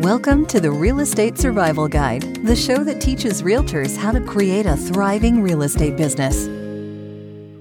Welcome 0.00 0.44
to 0.48 0.60
the 0.60 0.70
Real 0.70 1.00
Estate 1.00 1.38
Survival 1.38 1.88
Guide, 1.88 2.44
the 2.44 2.54
show 2.54 2.84
that 2.84 3.00
teaches 3.00 3.40
realtors 3.40 3.96
how 3.96 4.12
to 4.12 4.20
create 4.20 4.66
a 4.66 4.76
thriving 4.76 5.40
real 5.40 5.62
estate 5.62 5.96
business. 5.96 6.46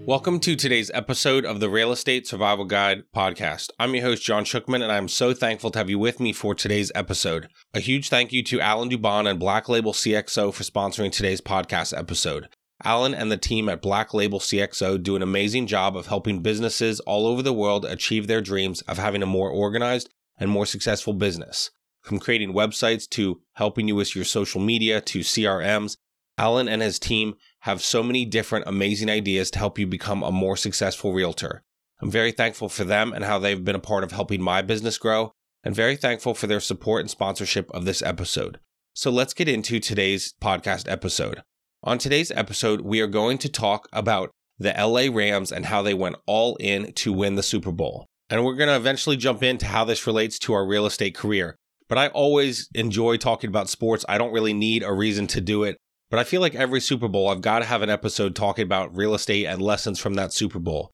Welcome 0.06 0.42
to 0.42 0.58
today's 0.58 0.92
episode 0.94 1.46
of 1.46 1.62
the 1.62 1.70
Real 1.70 1.94
Estate 1.94 2.28
Survival 2.28 2.66
Guide 2.66 3.04
podcast. 3.16 3.70
I'm 3.80 3.96
your 3.96 4.04
host, 4.04 4.22
John 4.22 4.44
Shookman, 4.44 4.84
and 4.84 4.92
I'm 4.92 5.08
so 5.08 5.34
thankful 5.34 5.72
to 5.72 5.80
have 5.80 5.90
you 5.90 5.98
with 5.98 6.20
me 6.20 6.34
for 6.34 6.54
today's 6.54 6.92
episode. 6.94 7.48
A 7.74 7.80
huge 7.80 8.10
thank 8.10 8.34
you 8.34 8.44
to 8.44 8.60
Alan 8.60 8.90
Dubon 8.90 9.30
and 9.30 9.40
Black 9.40 9.70
Label 9.70 9.94
CXO 9.94 10.54
for 10.54 10.64
sponsoring 10.64 11.14
today's 11.14 11.40
podcast 11.40 11.98
episode. 11.98 12.50
Alan 12.84 13.14
and 13.14 13.32
the 13.32 13.38
team 13.38 13.70
at 13.70 13.82
Black 13.82 14.14
Label 14.14 14.42
CXO 14.42 15.02
do 15.02 15.16
an 15.16 15.22
amazing 15.22 15.68
job 15.68 15.96
of 15.96 16.08
helping 16.08 16.42
businesses 16.42 17.00
all 17.00 17.28
over 17.28 17.42
the 17.42 17.54
world 17.54 17.86
achieve 17.86 18.28
their 18.28 18.42
dreams 18.42 18.82
of 18.82 18.98
having 18.98 19.24
a 19.24 19.26
more 19.26 19.50
organized 19.50 20.10
and 20.38 20.52
more 20.52 20.66
successful 20.66 21.14
business. 21.14 21.72
From 22.06 22.20
creating 22.20 22.54
websites 22.54 23.10
to 23.10 23.42
helping 23.54 23.88
you 23.88 23.96
with 23.96 24.16
your 24.16 24.26
social 24.26 24.62
media 24.62 25.02
to 25.02 25.22
CRMs, 25.22 25.98
Alan 26.38 26.68
and 26.68 26.84
his 26.84 27.00
team 27.00 27.34
have 27.62 27.82
so 27.82 28.04
many 28.04 28.26
different 28.26 28.66
amazing 28.68 29.10
ideas 29.10 29.50
to 29.50 29.58
help 29.58 29.80
you 29.80 29.88
become 29.88 30.22
a 30.22 30.32
more 30.32 30.56
successful 30.56 31.14
realtor. 31.14 31.64
I'm 32.00 32.12
very 32.12 32.32
thankful 32.32 32.70
for 32.70 32.84
them 32.84 33.12
and 33.12 33.26
how 33.26 33.40
they've 33.40 33.64
been 33.64 33.76
a 33.76 33.80
part 33.80 34.04
of 34.04 34.12
helping 34.12 34.40
my 34.40 34.62
business 34.62 35.00
grow, 35.00 35.32
and 35.64 35.74
very 35.74 35.96
thankful 35.96 36.36
for 36.36 36.46
their 36.46 36.60
support 36.60 37.02
and 37.02 37.10
sponsorship 37.10 37.72
of 37.72 37.86
this 37.86 38.04
episode. 38.04 38.60
So 38.94 39.10
let's 39.10 39.34
get 39.34 39.50
into 39.50 39.80
today's 39.80 40.36
podcast 40.40 40.88
episode. 40.88 41.42
On 41.82 41.98
today's 41.98 42.30
episode, 42.30 42.82
we 42.82 43.02
are 43.02 43.08
going 43.08 43.40
to 43.40 43.50
talk 43.50 43.90
about 43.92 44.30
the 44.60 44.76
LA 44.78 45.08
Rams 45.12 45.52
and 45.52 45.66
how 45.66 45.82
they 45.82 45.96
went 45.96 46.18
all 46.28 46.56
in 46.58 46.94
to 46.94 47.12
win 47.12 47.34
the 47.34 47.42
Super 47.42 47.72
Bowl. 47.72 48.06
And 48.30 48.46
we're 48.46 48.54
going 48.54 48.70
to 48.70 48.76
eventually 48.76 49.18
jump 49.18 49.42
into 49.42 49.66
how 49.66 49.86
this 49.86 50.06
relates 50.06 50.38
to 50.40 50.54
our 50.54 50.68
real 50.68 50.86
estate 50.86 51.16
career. 51.16 51.56
But 51.88 51.98
I 51.98 52.08
always 52.08 52.70
enjoy 52.74 53.18
talking 53.18 53.48
about 53.48 53.70
sports. 53.70 54.06
I 54.10 54.18
don't 54.18 54.34
really 54.34 54.54
need 54.54 54.84
a 54.84 54.94
reason 54.94 55.28
to 55.28 55.42
do 55.42 55.64
it. 55.64 55.78
But 56.10 56.20
I 56.20 56.24
feel 56.24 56.42
like 56.42 56.56
every 56.56 56.82
Super 56.82 57.08
Bowl, 57.08 57.30
I've 57.30 57.42
got 57.42 57.60
to 57.60 57.66
have 57.66 57.82
an 57.82 57.90
episode 57.90 58.36
talking 58.36 58.64
about 58.64 58.96
real 58.96 59.14
estate 59.14 59.46
and 59.46 59.62
lessons 59.62 60.00
from 60.00 60.14
that 60.16 60.34
Super 60.34 60.60
Bowl. 60.60 60.92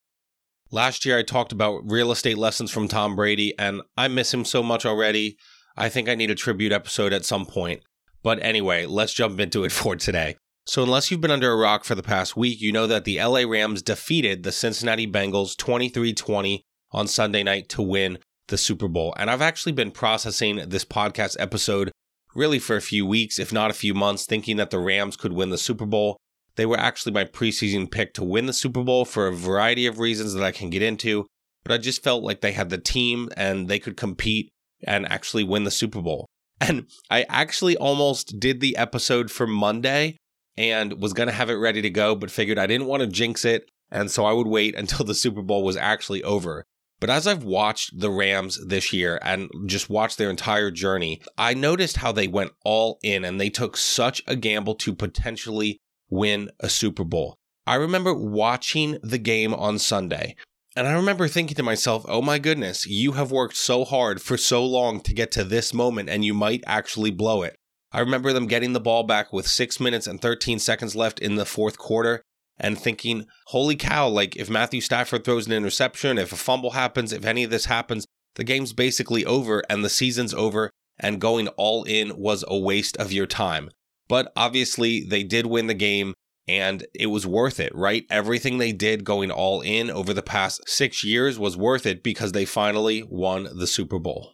Last 0.72 1.06
year, 1.06 1.18
I 1.18 1.24
talked 1.24 1.52
about 1.52 1.82
real 1.86 2.12
estate 2.12 2.38
lessons 2.38 2.72
from 2.72 2.88
Tom 2.88 3.16
Brady, 3.16 3.54
and 3.60 3.82
I 3.98 4.08
miss 4.08 4.34
him 4.34 4.46
so 4.46 4.64
much 4.64 4.86
already. 4.86 5.38
I 5.76 5.90
think 5.90 6.08
I 6.08 6.16
need 6.16 6.32
a 6.32 6.36
tribute 6.36 6.72
episode 6.72 7.12
at 7.12 7.26
some 7.26 7.46
point. 7.46 7.82
But 8.24 8.42
anyway, 8.42 8.86
let's 8.86 9.14
jump 9.14 9.40
into 9.40 9.64
it 9.66 9.72
for 9.74 9.96
today. 9.96 10.38
So, 10.66 10.84
unless 10.84 11.10
you've 11.10 11.22
been 11.22 11.32
under 11.32 11.52
a 11.52 11.58
rock 11.58 11.84
for 11.84 11.96
the 11.96 12.04
past 12.04 12.38
week, 12.38 12.62
you 12.62 12.72
know 12.72 12.88
that 12.88 13.04
the 13.04 13.22
LA 13.22 13.42
Rams 13.42 13.82
defeated 13.82 14.44
the 14.44 14.52
Cincinnati 14.52 15.08
Bengals 15.08 15.58
23 15.58 16.14
20 16.14 16.64
on 16.92 17.08
Sunday 17.08 17.44
night 17.44 17.68
to 17.70 17.82
win 17.82 18.20
the 18.52 18.58
Super 18.58 18.88
Bowl. 18.88 19.16
And 19.18 19.32
I've 19.32 19.42
actually 19.42 19.72
been 19.72 19.90
processing 19.90 20.58
this 20.68 20.86
podcast 20.86 21.36
episode 21.40 21.92
really 22.36 22.60
for 22.60 22.76
a 22.76 22.82
few 22.82 23.06
weeks, 23.06 23.40
if 23.40 23.52
not 23.52 23.72
a 23.72 23.74
few 23.74 23.96
months, 23.96 24.26
thinking 24.26 24.58
that 24.58 24.70
the 24.70 24.80
Rams 24.80 25.18
could 25.18 25.34
win 25.34 25.50
the 25.50 25.58
Super 25.58 25.88
Bowl. 25.88 26.18
They 26.56 26.66
were 26.66 26.80
actually 26.80 27.14
my 27.14 27.24
preseason 27.24 27.90
pick 27.90 28.14
to 28.14 28.24
win 28.24 28.46
the 28.46 28.54
Super 28.54 28.84
Bowl 28.84 29.06
for 29.06 29.28
a 29.28 29.36
variety 29.36 29.88
of 29.88 30.00
reasons 30.00 30.34
that 30.34 30.44
I 30.44 30.52
can 30.52 30.70
get 30.70 30.82
into, 30.82 31.26
but 31.64 31.74
I 31.74 31.78
just 31.78 32.04
felt 32.04 32.24
like 32.24 32.42
they 32.42 32.52
had 32.52 32.70
the 32.70 32.78
team 32.78 33.30
and 33.36 33.68
they 33.68 33.80
could 33.80 33.98
compete 33.98 34.50
and 34.84 35.10
actually 35.12 35.44
win 35.44 35.64
the 35.64 35.72
Super 35.72 36.02
Bowl. 36.02 36.28
And 36.64 36.86
I 37.10 37.26
actually 37.28 37.76
almost 37.76 38.40
did 38.40 38.60
the 38.60 38.78
episode 38.78 39.32
for 39.32 39.48
Monday 39.48 40.18
and 40.56 41.02
was 41.02 41.12
going 41.12 41.26
to 41.26 41.34
have 41.34 41.50
it 41.50 41.56
ready 41.56 41.82
to 41.82 41.90
go, 41.90 42.14
but 42.14 42.30
figured 42.30 42.60
I 42.60 42.68
didn't 42.68 42.86
want 42.86 43.02
to 43.02 43.08
jinx 43.08 43.44
it. 43.46 43.68
And 43.90 44.12
so 44.12 44.26
I 44.26 44.32
would 44.32 44.46
wait 44.46 44.76
until 44.78 45.04
the 45.04 45.16
Super 45.16 45.42
Bowl 45.42 45.64
was 45.64 45.76
actually 45.76 46.22
over. 46.22 46.64
But 47.02 47.10
as 47.10 47.26
I've 47.26 47.44
watched 47.44 48.00
the 48.00 48.12
Rams 48.12 48.64
this 48.66 48.94
year 48.94 49.20
and 49.24 49.50
just 49.66 49.90
watched 49.90 50.20
their 50.20 50.30
entire 50.30 50.70
journey, 50.70 51.20
I 51.36 51.56
noticed 51.56 51.98
how 51.98 52.12
they 52.12 52.28
went 52.28 52.52
all 52.64 53.00
in 53.02 53.26
and 53.26 53.42
they 53.42 53.50
took 53.50 53.76
such 53.76 54.22
a 54.28 54.36
gamble 54.36 54.76
to 54.76 54.94
potentially 54.94 55.80
win 56.12 56.52
a 56.60 56.70
Super 56.70 57.04
Bowl. 57.04 57.38
I 57.66 57.76
remember 57.76 58.14
watching 58.14 59.00
the 59.02 59.18
game 59.18 59.52
on 59.52 59.80
Sunday 59.80 60.36
and 60.76 60.88
I 60.88 60.94
remember 60.94 61.28
thinking 61.28 61.56
to 61.56 61.64
myself, 61.64 62.06
oh 62.08 62.22
my 62.22 62.38
goodness, 62.38 62.86
you 62.86 63.14
have 63.14 63.32
worked 63.32 63.58
so 63.58 63.84
hard 63.84 64.22
for 64.22 64.38
so 64.38 64.64
long 64.64 65.02
to 65.02 65.14
get 65.14 65.32
to 65.32 65.44
this 65.44 65.74
moment 65.74 66.08
and 66.08 66.24
you 66.24 66.36
might 66.36 66.64
actually 66.68 67.12
blow 67.12 67.42
it. 67.42 67.56
I 67.92 68.00
remember 68.00 68.32
them 68.32 68.48
getting 68.48 68.74
the 68.74 68.80
ball 68.80 69.04
back 69.04 69.34
with 69.34 69.48
six 69.48 69.80
minutes 69.80 70.06
and 70.06 70.22
13 70.22 70.60
seconds 70.60 70.96
left 70.96 71.20
in 71.20 71.36
the 71.36 71.46
fourth 71.46 71.80
quarter 71.80 72.22
and 72.62 72.80
thinking, 72.80 73.26
holy 73.48 73.76
cow, 73.76 74.08
like 74.08 74.38
if 74.38 74.50
Matthew 74.50 74.80
Stafford 74.80 75.26
throws 75.26 75.48
an 75.48 75.54
interception, 75.54 76.18
if 76.18 76.32
a 76.32 76.38
fumble 76.38 76.72
happens, 76.72 77.12
if 77.12 77.26
any 77.26 77.44
of 77.44 77.50
this 77.50 77.66
happens, 77.66 78.06
the 78.36 78.44
game's 78.46 78.72
basically 78.72 79.26
over 79.26 79.64
and 79.70 79.84
the 79.84 79.90
season's 79.90 80.34
over, 80.34 80.70
and 80.98 81.20
going 81.20 81.48
all 81.50 81.84
in 81.84 82.16
was 82.16 82.46
a 82.48 82.58
waste 82.58 82.96
of 82.98 83.12
your 83.12 83.26
time. 83.26 83.72
But 84.08 84.32
obviously, 84.36 85.04
they 85.04 85.24
did 85.24 85.48
win 85.48 85.68
the 85.68 85.74
game 85.74 86.14
and 86.48 86.86
it 86.94 87.08
was 87.08 87.26
worth 87.26 87.60
it, 87.60 87.74
right? 87.74 88.06
Everything 88.10 88.58
they 88.58 88.72
did 88.72 89.04
going 89.04 89.32
all 89.32 89.62
in 89.62 89.90
over 89.90 90.14
the 90.14 90.22
past 90.22 90.62
six 90.68 91.04
years 91.04 91.40
was 91.40 91.58
worth 91.58 91.86
it 91.86 92.04
because 92.04 92.32
they 92.32 92.46
finally 92.46 93.04
won 93.04 93.48
the 93.58 93.68
Super 93.68 94.00
Bowl. 94.00 94.34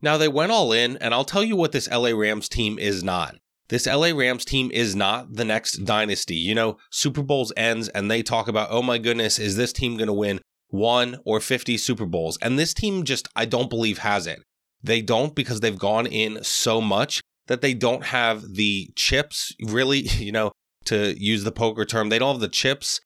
Now, 0.00 0.16
they 0.16 0.28
went 0.28 0.52
all 0.52 0.72
in, 0.72 0.96
and 0.98 1.12
I'll 1.12 1.24
tell 1.24 1.42
you 1.42 1.56
what 1.56 1.72
this 1.72 1.90
LA 1.90 2.10
Rams 2.10 2.48
team 2.48 2.78
is 2.78 3.02
not 3.02 3.36
this 3.68 3.86
LA 3.86 4.10
Rams 4.14 4.44
team 4.44 4.70
is 4.72 4.96
not 4.96 5.34
the 5.34 5.44
next 5.44 5.84
dynasty. 5.84 6.36
You 6.36 6.54
know, 6.54 6.78
Super 6.90 7.22
Bowls 7.22 7.52
ends 7.56 7.88
and 7.88 8.10
they 8.10 8.22
talk 8.22 8.48
about, 8.48 8.68
oh 8.70 8.82
my 8.82 8.98
goodness, 8.98 9.38
is 9.38 9.56
this 9.56 9.72
team 9.72 9.96
going 9.96 10.08
to 10.08 10.12
win 10.12 10.40
one 10.68 11.18
or 11.24 11.40
50 11.40 11.76
Super 11.76 12.06
Bowls? 12.06 12.38
And 12.40 12.58
this 12.58 12.72
team 12.72 13.04
just, 13.04 13.28
I 13.36 13.44
don't 13.44 13.70
believe, 13.70 13.98
has 13.98 14.26
it. 14.26 14.40
They 14.82 15.02
don't 15.02 15.34
because 15.34 15.60
they've 15.60 15.78
gone 15.78 16.06
in 16.06 16.42
so 16.42 16.80
much 16.80 17.20
that 17.46 17.60
they 17.60 17.74
don't 17.74 18.04
have 18.04 18.54
the 18.54 18.90
chips, 18.96 19.54
really, 19.62 19.98
you 20.18 20.32
know, 20.32 20.52
to 20.86 21.14
use 21.22 21.44
the 21.44 21.52
poker 21.52 21.84
term, 21.84 22.08
they 22.08 22.18
don't 22.18 22.34
have 22.34 22.40
the 22.40 22.48
chips 22.48 23.00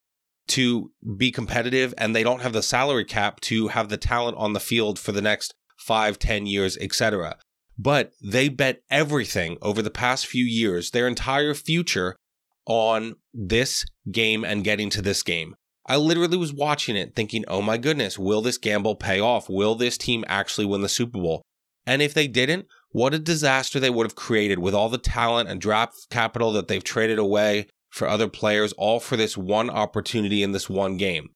to 0.48 0.90
be 1.16 1.30
competitive 1.30 1.94
and 1.96 2.14
they 2.14 2.22
don't 2.22 2.42
have 2.42 2.52
the 2.52 2.62
salary 2.62 3.04
cap 3.04 3.40
to 3.40 3.68
have 3.68 3.88
the 3.88 3.96
talent 3.96 4.36
on 4.36 4.52
the 4.52 4.60
field 4.60 4.98
for 4.98 5.12
the 5.12 5.22
next 5.22 5.52
five, 5.76 6.18
ten 6.18 6.46
years, 6.46 6.76
etc 6.78 7.36
but 7.82 8.12
they 8.22 8.48
bet 8.48 8.82
everything 8.90 9.58
over 9.60 9.82
the 9.82 9.90
past 9.90 10.26
few 10.26 10.44
years, 10.44 10.90
their 10.90 11.08
entire 11.08 11.54
future, 11.54 12.16
on 12.64 13.16
this 13.34 13.84
game 14.10 14.44
and 14.44 14.62
getting 14.62 14.88
to 14.90 15.02
this 15.02 15.22
game. 15.22 15.56
I 15.86 15.96
literally 15.96 16.36
was 16.36 16.52
watching 16.52 16.94
it 16.94 17.16
thinking, 17.16 17.44
oh 17.48 17.60
my 17.60 17.76
goodness, 17.76 18.16
will 18.18 18.40
this 18.40 18.56
gamble 18.56 18.94
pay 18.94 19.18
off? 19.18 19.48
Will 19.48 19.74
this 19.74 19.98
team 19.98 20.24
actually 20.28 20.66
win 20.66 20.82
the 20.82 20.88
Super 20.88 21.18
Bowl? 21.18 21.42
And 21.84 22.00
if 22.00 22.14
they 22.14 22.28
didn't, 22.28 22.66
what 22.90 23.14
a 23.14 23.18
disaster 23.18 23.80
they 23.80 23.90
would 23.90 24.06
have 24.06 24.14
created 24.14 24.60
with 24.60 24.74
all 24.74 24.88
the 24.88 24.98
talent 24.98 25.48
and 25.48 25.60
draft 25.60 26.06
capital 26.08 26.52
that 26.52 26.68
they've 26.68 26.84
traded 26.84 27.18
away 27.18 27.66
for 27.90 28.06
other 28.06 28.28
players, 28.28 28.72
all 28.74 29.00
for 29.00 29.16
this 29.16 29.36
one 29.36 29.68
opportunity 29.68 30.44
in 30.44 30.52
this 30.52 30.70
one 30.70 30.96
game. 30.96 31.30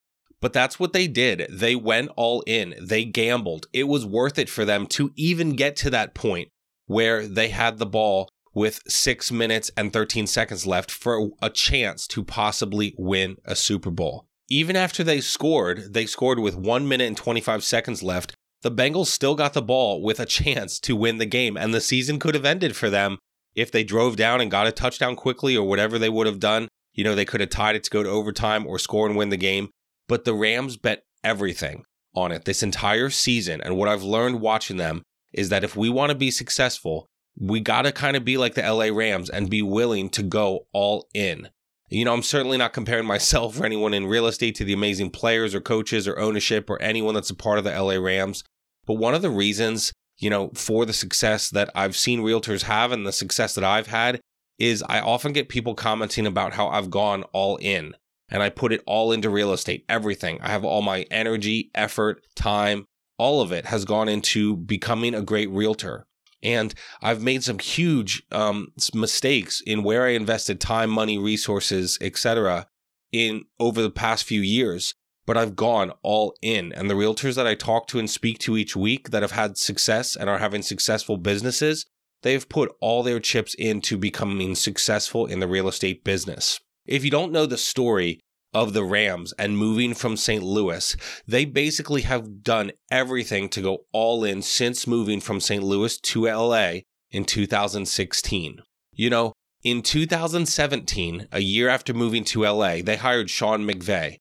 But 0.47 0.53
that's 0.53 0.79
what 0.79 0.93
they 0.93 1.09
did. 1.09 1.49
They 1.51 1.75
went 1.75 2.13
all 2.15 2.45
in. 2.47 2.77
They 2.81 3.05
gambled. 3.05 3.67
It 3.73 3.89
was 3.89 4.07
worth 4.07 4.39
it 4.39 4.49
for 4.49 4.65
them 4.65 4.87
to 4.95 5.11
even 5.17 5.57
get 5.57 5.75
to 5.79 5.91
that 5.91 6.15
point 6.15 6.51
where 6.87 7.27
they 7.27 7.49
had 7.49 7.79
the 7.79 7.85
ball 7.85 8.29
with 8.55 8.81
six 8.87 9.33
minutes 9.33 9.73
and 9.77 9.93
13 9.93 10.29
seconds 10.29 10.65
left 10.65 10.89
for 10.93 11.31
a 11.43 11.51
chance 11.51 12.07
to 12.07 12.23
possibly 12.23 12.95
win 12.97 13.39
a 13.45 13.57
Super 13.57 13.91
Bowl. 13.91 14.29
Even 14.49 14.77
after 14.77 15.03
they 15.03 15.21
scored, 15.21 15.93
they 15.93 16.07
scored 16.07 16.39
with 16.39 16.55
one 16.55 16.87
minute 16.87 17.09
and 17.09 17.17
25 17.17 17.65
seconds 17.65 18.05
left. 18.05 18.33
The 18.63 18.71
Bengals 18.71 19.09
still 19.09 19.35
got 19.35 19.53
the 19.53 19.61
ball 19.61 20.01
with 20.01 20.21
a 20.21 20.27
chance 20.27 20.79
to 20.79 20.95
win 20.95 21.19
the 21.19 21.27
game, 21.27 21.57
and 21.57 21.75
the 21.75 21.81
season 21.81 22.21
could 22.21 22.37
have 22.37 22.45
ended 22.45 22.77
for 22.77 22.89
them 22.89 23.19
if 23.57 23.73
they 23.73 23.83
drove 23.83 24.15
down 24.15 24.41
and 24.41 24.49
got 24.49 24.69
a 24.69 24.71
touchdown 24.71 25.17
quickly 25.17 25.57
or 25.57 25.67
whatever 25.67 25.99
they 25.99 26.09
would 26.09 26.29
have 26.29 26.39
done. 26.39 26.69
You 26.95 27.03
know, 27.03 27.17
they 27.17 27.25
could 27.25 27.41
have 27.41 27.51
tied 27.51 27.75
it 27.75 27.83
to 27.83 27.91
go 27.91 28.05
to 28.05 28.09
overtime 28.09 28.65
or 28.65 28.79
score 28.79 29.09
and 29.09 29.17
win 29.17 29.31
the 29.31 29.37
game. 29.37 29.71
But 30.09 30.25
the 30.25 30.35
Rams 30.35 30.77
bet 30.77 31.05
everything 31.25 31.85
on 32.15 32.33
it 32.33 32.45
this 32.45 32.63
entire 32.63 33.11
season. 33.11 33.61
And 33.61 33.77
what 33.77 33.89
I've 33.89 34.03
learned 34.03 34.41
watching 34.41 34.77
them 34.77 35.03
is 35.33 35.51
that 35.51 35.65
if 35.65 35.77
we 35.77 35.91
want 35.91 36.11
to 36.11 36.17
be 36.17 36.31
successful, 36.31 37.07
we 37.39 37.61
got 37.61 37.83
to 37.83 37.93
kind 37.93 38.17
of 38.17 38.25
be 38.25 38.39
like 38.39 38.55
the 38.55 38.63
LA 38.63 38.87
Rams 38.87 39.29
and 39.29 39.51
be 39.51 39.63
willing 39.63 40.09
to 40.11 40.23
go 40.23 40.67
all 40.73 41.07
in. 41.13 41.51
You 41.89 42.05
know, 42.05 42.15
I'm 42.15 42.23
certainly 42.23 42.57
not 42.57 42.73
comparing 42.73 43.07
myself 43.07 43.61
or 43.61 43.67
anyone 43.67 43.95
in 43.95 44.07
real 44.07 44.27
estate 44.27 44.55
to 44.57 44.65
the 44.65 44.73
amazing 44.73 45.11
players 45.11 45.55
or 45.55 45.61
coaches 45.61 46.09
or 46.09 46.19
ownership 46.19 46.71
or 46.71 46.81
anyone 46.81 47.15
that's 47.15 47.31
a 47.31 47.35
part 47.35 47.59
of 47.59 47.65
the 47.65 47.79
LA 47.79 47.97
Rams. 47.97 48.43
But 48.87 48.95
one 48.95 49.15
of 49.15 49.23
the 49.23 49.31
reasons, 49.31 49.93
you 50.17 50.31
know, 50.31 50.51
for 50.55 50.87
the 50.87 50.93
success 50.93 51.51
that 51.51 51.71
I've 51.75 51.97
seen 51.97 52.21
realtors 52.21 52.63
have 52.63 52.93
and 52.93 53.07
the 53.07 53.13
success 53.13 53.55
that 53.57 53.65
I've 53.65 53.89
had 53.89 54.21
is 54.59 54.83
I 54.89 55.01
often 55.01 55.33
get 55.33 55.51
people 55.51 55.75
commenting 55.75 56.27
about 56.27 56.55
how 56.55 56.69
I've 56.69 56.89
gone 56.89 57.25
all 57.33 57.57
in 57.57 57.95
and 58.29 58.43
I 58.43 58.51
put 58.51 58.73
it 58.73 58.83
all 58.87 59.13
into 59.13 59.31
real 59.31 59.53
estate, 59.53 59.85
everything. 59.89 60.39
I 60.43 60.49
have 60.49 60.65
all 60.65 60.83
my 60.83 61.03
energy, 61.11 61.71
effort, 61.75 62.23
time, 62.35 62.87
all 63.19 63.41
of 63.41 63.53
it 63.53 63.67
has 63.67 63.85
gone 63.85 64.09
into 64.09 64.57
becoming 64.57 65.15
a 65.15 65.23
great 65.23 65.51
realtor. 65.51 66.07
And 66.43 66.75
I've 67.03 67.23
made 67.23 67.43
some 67.43 67.59
huge 67.59 68.23
um, 68.31 68.69
mistakes 68.95 69.63
in 69.67 69.83
where 69.83 70.05
I 70.05 70.11
invested 70.11 70.61
time, 70.61 70.91
money, 70.91 71.19
resources, 71.19 71.99
etc. 72.01 72.67
in 73.11 73.45
over 73.59 73.81
the 73.81 73.91
past 73.91 74.25
few 74.25 74.41
years. 74.41 74.95
But 75.27 75.37
I've 75.37 75.57
gone 75.57 75.93
all 76.03 76.37
in. 76.41 76.73
And 76.73 76.89
the 76.89 76.95
realtors 76.95 77.35
that 77.35 77.49
I 77.49 77.57
talk 77.57 77.89
to 77.89 77.99
and 77.99 78.09
speak 78.09 78.39
to 78.41 78.57
each 78.57 78.77
week 78.77 79.11
that 79.11 79.23
have 79.23 79.33
had 79.33 79.59
success 79.59 80.15
and 80.15 80.31
are 80.31 80.39
having 80.39 80.63
successful 80.63 81.17
businesses, 81.17 81.85
they've 82.23 82.49
put 82.49 82.73
all 82.81 83.03
their 83.03 83.19
chips 83.19 83.55
into 83.55 83.99
becoming 83.99 84.55
successful 84.55 85.27
in 85.27 85.41
the 85.41 85.49
real 85.49 85.67
estate 85.67 86.05
business. 86.05 86.61
If 86.87 87.05
you 87.05 87.11
don't 87.11 87.33
know 87.33 87.47
the 87.47 87.59
story 87.59 88.21
of 88.55 88.73
the 88.73 88.85
Rams 88.85 89.35
and 89.39 89.59
moving 89.59 89.93
from 89.93 90.17
St. 90.17 90.43
Louis, 90.43 90.97
they 91.27 91.45
basically 91.45 92.03
have 92.03 92.43
done 92.43 92.73
everything 92.91 93.49
to 93.51 93.61
go 93.61 93.85
all 93.93 94.25
in 94.25 94.41
since 94.43 94.87
moving 94.87 95.21
from 95.21 95.41
St. 95.41 95.63
Louis 95.63 95.99
to 95.99 96.27
LA 96.27 96.79
in 97.11 97.25
2016. 97.25 98.61
You 98.93 99.11
know, 99.11 99.33
in 99.63 99.83
2017, 99.83 101.29
a 101.33 101.41
year 101.41 101.69
after 101.69 101.93
moving 101.93 102.25
to 102.25 102.45
LA, 102.45 102.83
they 102.83 102.97
hired 102.97 103.29
Sean 103.29 103.67
McVay. 103.67 104.17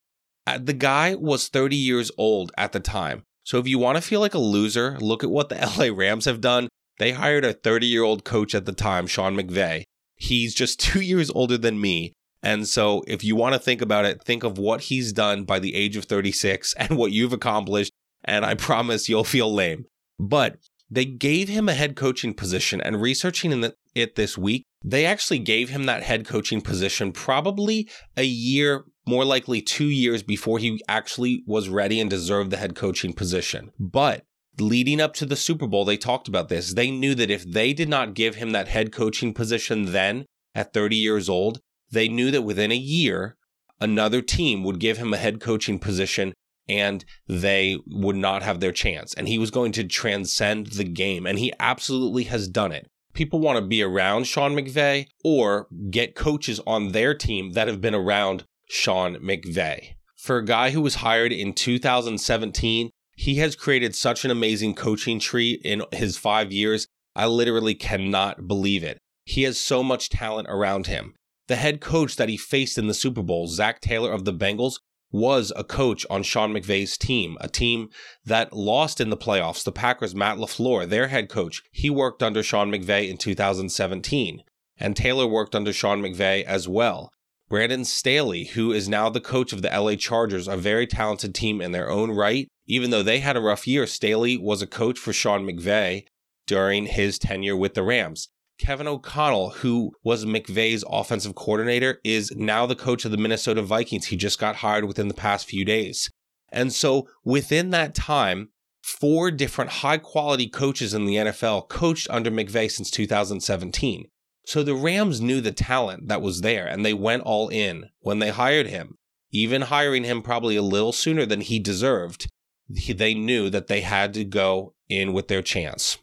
Uh, 0.47 0.59
the 0.61 0.73
guy 0.73 1.15
was 1.15 1.47
30 1.47 1.75
years 1.75 2.11
old 2.17 2.51
at 2.57 2.71
the 2.71 2.79
time. 2.79 3.23
So 3.43 3.59
if 3.59 3.67
you 3.67 3.77
want 3.77 3.97
to 3.97 4.01
feel 4.01 4.19
like 4.19 4.33
a 4.33 4.39
loser, 4.39 4.97
look 4.99 5.23
at 5.23 5.29
what 5.29 5.49
the 5.49 5.55
LA 5.77 5.95
Rams 5.95 6.25
have 6.25 6.41
done. 6.41 6.67
They 6.97 7.11
hired 7.11 7.45
a 7.45 7.53
30 7.53 7.85
year 7.85 8.03
old 8.03 8.23
coach 8.23 8.55
at 8.55 8.65
the 8.65 8.73
time, 8.73 9.07
Sean 9.07 9.35
McVay. 9.35 9.83
He's 10.15 10.53
just 10.53 10.79
two 10.91 11.01
years 11.01 11.29
older 11.29 11.57
than 11.57 11.79
me. 11.79 12.13
And 12.45 12.67
so 12.67 13.03
if 13.07 13.23
you 13.23 13.35
want 13.35 13.53
to 13.53 13.59
think 13.59 13.81
about 13.81 14.05
it, 14.05 14.23
think 14.23 14.43
of 14.43 14.59
what 14.59 14.81
he's 14.81 15.11
done 15.11 15.45
by 15.45 15.57
the 15.57 15.73
age 15.73 15.97
of 15.97 16.05
36 16.05 16.73
and 16.77 16.95
what 16.95 17.11
you've 17.11 17.33
accomplished. 17.33 17.91
And 18.23 18.45
I 18.45 18.53
promise 18.53 19.09
you'll 19.09 19.23
feel 19.23 19.53
lame. 19.53 19.85
But 20.19 20.57
they 20.89 21.05
gave 21.05 21.49
him 21.49 21.67
a 21.67 21.73
head 21.73 21.95
coaching 21.95 22.35
position 22.35 22.79
and 22.79 23.01
researching 23.01 23.73
it 23.95 24.15
this 24.15 24.37
week, 24.37 24.63
they 24.83 25.05
actually 25.05 25.39
gave 25.39 25.69
him 25.69 25.85
that 25.85 26.03
head 26.03 26.27
coaching 26.27 26.61
position 26.61 27.11
probably 27.11 27.89
a 28.15 28.23
year, 28.23 28.85
more 29.07 29.25
likely 29.25 29.61
two 29.61 29.87
years 29.87 30.21
before 30.21 30.59
he 30.59 30.79
actually 30.87 31.43
was 31.47 31.69
ready 31.69 31.99
and 31.99 32.09
deserved 32.09 32.51
the 32.51 32.57
head 32.57 32.75
coaching 32.75 33.13
position. 33.13 33.71
But 33.79 34.23
leading 34.59 35.01
up 35.01 35.15
to 35.15 35.25
the 35.25 35.35
Super 35.35 35.65
Bowl, 35.65 35.85
they 35.85 35.97
talked 35.97 36.27
about 36.27 36.49
this. 36.49 36.75
They 36.75 36.91
knew 36.91 37.15
that 37.15 37.31
if 37.31 37.43
they 37.43 37.73
did 37.73 37.89
not 37.89 38.13
give 38.13 38.35
him 38.35 38.51
that 38.51 38.67
head 38.67 38.91
coaching 38.91 39.33
position 39.33 39.91
then 39.91 40.25
at 40.53 40.73
30 40.73 40.95
years 40.95 41.27
old, 41.27 41.59
they 41.95 42.07
knew 42.07 42.29
that 42.29 42.43
within 42.43 42.71
a 42.71 42.75
year, 42.75 43.37
another 43.79 44.21
team 44.21 44.63
would 44.63 44.79
give 44.79 44.97
him 44.97 45.13
a 45.13 45.17
head 45.17 45.39
coaching 45.39 45.79
position 45.79 46.33
and 46.67 47.05
they 47.27 47.79
would 47.87 48.15
not 48.15 48.43
have 48.43 48.59
their 48.59 48.71
chance. 48.71 49.13
And 49.13 49.27
he 49.27 49.37
was 49.37 49.51
going 49.51 49.71
to 49.73 49.83
transcend 49.83 50.67
the 50.67 50.83
game. 50.83 51.25
And 51.25 51.39
he 51.39 51.53
absolutely 51.59 52.23
has 52.23 52.47
done 52.47 52.71
it. 52.71 52.87
People 53.13 53.39
want 53.39 53.57
to 53.57 53.65
be 53.65 53.81
around 53.81 54.25
Sean 54.25 54.55
McVay 54.55 55.07
or 55.23 55.67
get 55.89 56.15
coaches 56.15 56.59
on 56.67 56.91
their 56.91 57.13
team 57.13 57.53
that 57.53 57.67
have 57.67 57.81
been 57.81 57.95
around 57.95 58.43
Sean 58.67 59.15
McVay. 59.17 59.93
For 60.17 60.37
a 60.37 60.45
guy 60.45 60.71
who 60.71 60.81
was 60.81 60.95
hired 60.95 61.31
in 61.31 61.53
2017, 61.53 62.89
he 63.15 63.35
has 63.35 63.55
created 63.55 63.95
such 63.95 64.25
an 64.25 64.31
amazing 64.31 64.73
coaching 64.73 65.19
tree 65.19 65.61
in 65.63 65.83
his 65.93 66.17
five 66.17 66.51
years. 66.51 66.87
I 67.15 67.27
literally 67.27 67.75
cannot 67.75 68.47
believe 68.47 68.83
it. 68.83 68.97
He 69.23 69.43
has 69.43 69.59
so 69.59 69.81
much 69.83 70.09
talent 70.09 70.47
around 70.49 70.87
him. 70.87 71.13
The 71.47 71.57
head 71.57 71.79
coach 71.79 72.15
that 72.15 72.29
he 72.29 72.37
faced 72.37 72.77
in 72.77 72.87
the 72.87 72.93
Super 72.93 73.21
Bowl, 73.21 73.47
Zac 73.47 73.79
Taylor 73.79 74.11
of 74.11 74.25
the 74.25 74.33
Bengals, 74.33 74.79
was 75.11 75.53
a 75.55 75.63
coach 75.63 76.05
on 76.09 76.23
Sean 76.23 76.53
McVay's 76.53 76.97
team, 76.97 77.37
a 77.39 77.47
team 77.47 77.89
that 78.25 78.51
lost 78.51 78.99
in 78.99 79.09
the 79.09 79.17
playoffs. 79.17 79.63
The 79.63 79.71
Packers, 79.71 80.15
Matt 80.15 80.37
LaFleur, 80.37 80.89
their 80.89 81.07
head 81.07 81.29
coach, 81.29 81.61
he 81.71 81.89
worked 81.89 82.23
under 82.23 82.43
Sean 82.43 82.71
McVay 82.71 83.09
in 83.09 83.17
2017. 83.17 84.41
And 84.77 84.95
Taylor 84.95 85.27
worked 85.27 85.55
under 85.55 85.71
Sean 85.71 86.01
McVay 86.01 86.43
as 86.43 86.67
well. 86.67 87.11
Brandon 87.47 87.85
Staley, 87.85 88.45
who 88.45 88.71
is 88.71 88.89
now 88.89 89.09
the 89.09 89.21
coach 89.21 89.53
of 89.53 89.61
the 89.61 89.69
LA 89.69 89.95
Chargers, 89.95 90.47
a 90.47 90.57
very 90.57 90.87
talented 90.87 91.35
team 91.35 91.61
in 91.61 91.71
their 91.71 91.89
own 91.89 92.11
right. 92.11 92.47
Even 92.65 92.89
though 92.89 93.03
they 93.03 93.19
had 93.19 93.37
a 93.37 93.41
rough 93.41 93.67
year, 93.67 93.85
Staley 93.85 94.35
was 94.35 94.61
a 94.61 94.67
coach 94.67 94.97
for 94.97 95.13
Sean 95.13 95.45
McVay 95.45 96.05
during 96.47 96.87
his 96.87 97.19
tenure 97.19 97.55
with 97.55 97.75
the 97.75 97.83
Rams. 97.83 98.29
Kevin 98.57 98.87
O'Connell, 98.87 99.49
who 99.49 99.91
was 100.03 100.25
McVay's 100.25 100.83
offensive 100.89 101.35
coordinator, 101.35 101.99
is 102.03 102.31
now 102.35 102.65
the 102.65 102.75
coach 102.75 103.05
of 103.05 103.11
the 103.11 103.17
Minnesota 103.17 103.61
Vikings. 103.61 104.07
He 104.07 104.15
just 104.15 104.39
got 104.39 104.57
hired 104.57 104.85
within 104.85 105.07
the 105.07 105.13
past 105.13 105.47
few 105.47 105.65
days. 105.65 106.09
And 106.51 106.71
so 106.71 107.07
within 107.23 107.71
that 107.71 107.93
time, 107.93 108.49
four 108.81 109.31
different 109.31 109.71
high 109.71 109.97
quality 109.97 110.47
coaches 110.47 110.93
in 110.93 111.05
the 111.05 111.15
NFL 111.15 111.67
coached 111.67 112.07
under 112.09 112.31
McVay 112.31 112.71
since 112.71 112.89
2017. 112.91 114.05
So 114.45 114.63
the 114.63 114.75
Rams 114.75 115.19
knew 115.19 115.41
the 115.41 115.51
talent 115.51 116.07
that 116.07 116.21
was 116.21 116.41
there 116.41 116.67
and 116.67 116.85
they 116.85 116.93
went 116.93 117.23
all 117.23 117.49
in 117.49 117.89
when 117.99 118.19
they 118.19 118.29
hired 118.29 118.67
him, 118.67 118.95
even 119.31 119.63
hiring 119.63 120.03
him 120.03 120.21
probably 120.21 120.55
a 120.55 120.61
little 120.61 120.91
sooner 120.91 121.25
than 121.25 121.41
he 121.41 121.59
deserved. 121.59 122.27
They 122.69 123.13
knew 123.13 123.49
that 123.49 123.67
they 123.67 123.81
had 123.81 124.13
to 124.13 124.23
go 124.23 124.73
in 124.87 125.13
with 125.13 125.27
their 125.27 125.41
chance. 125.41 125.97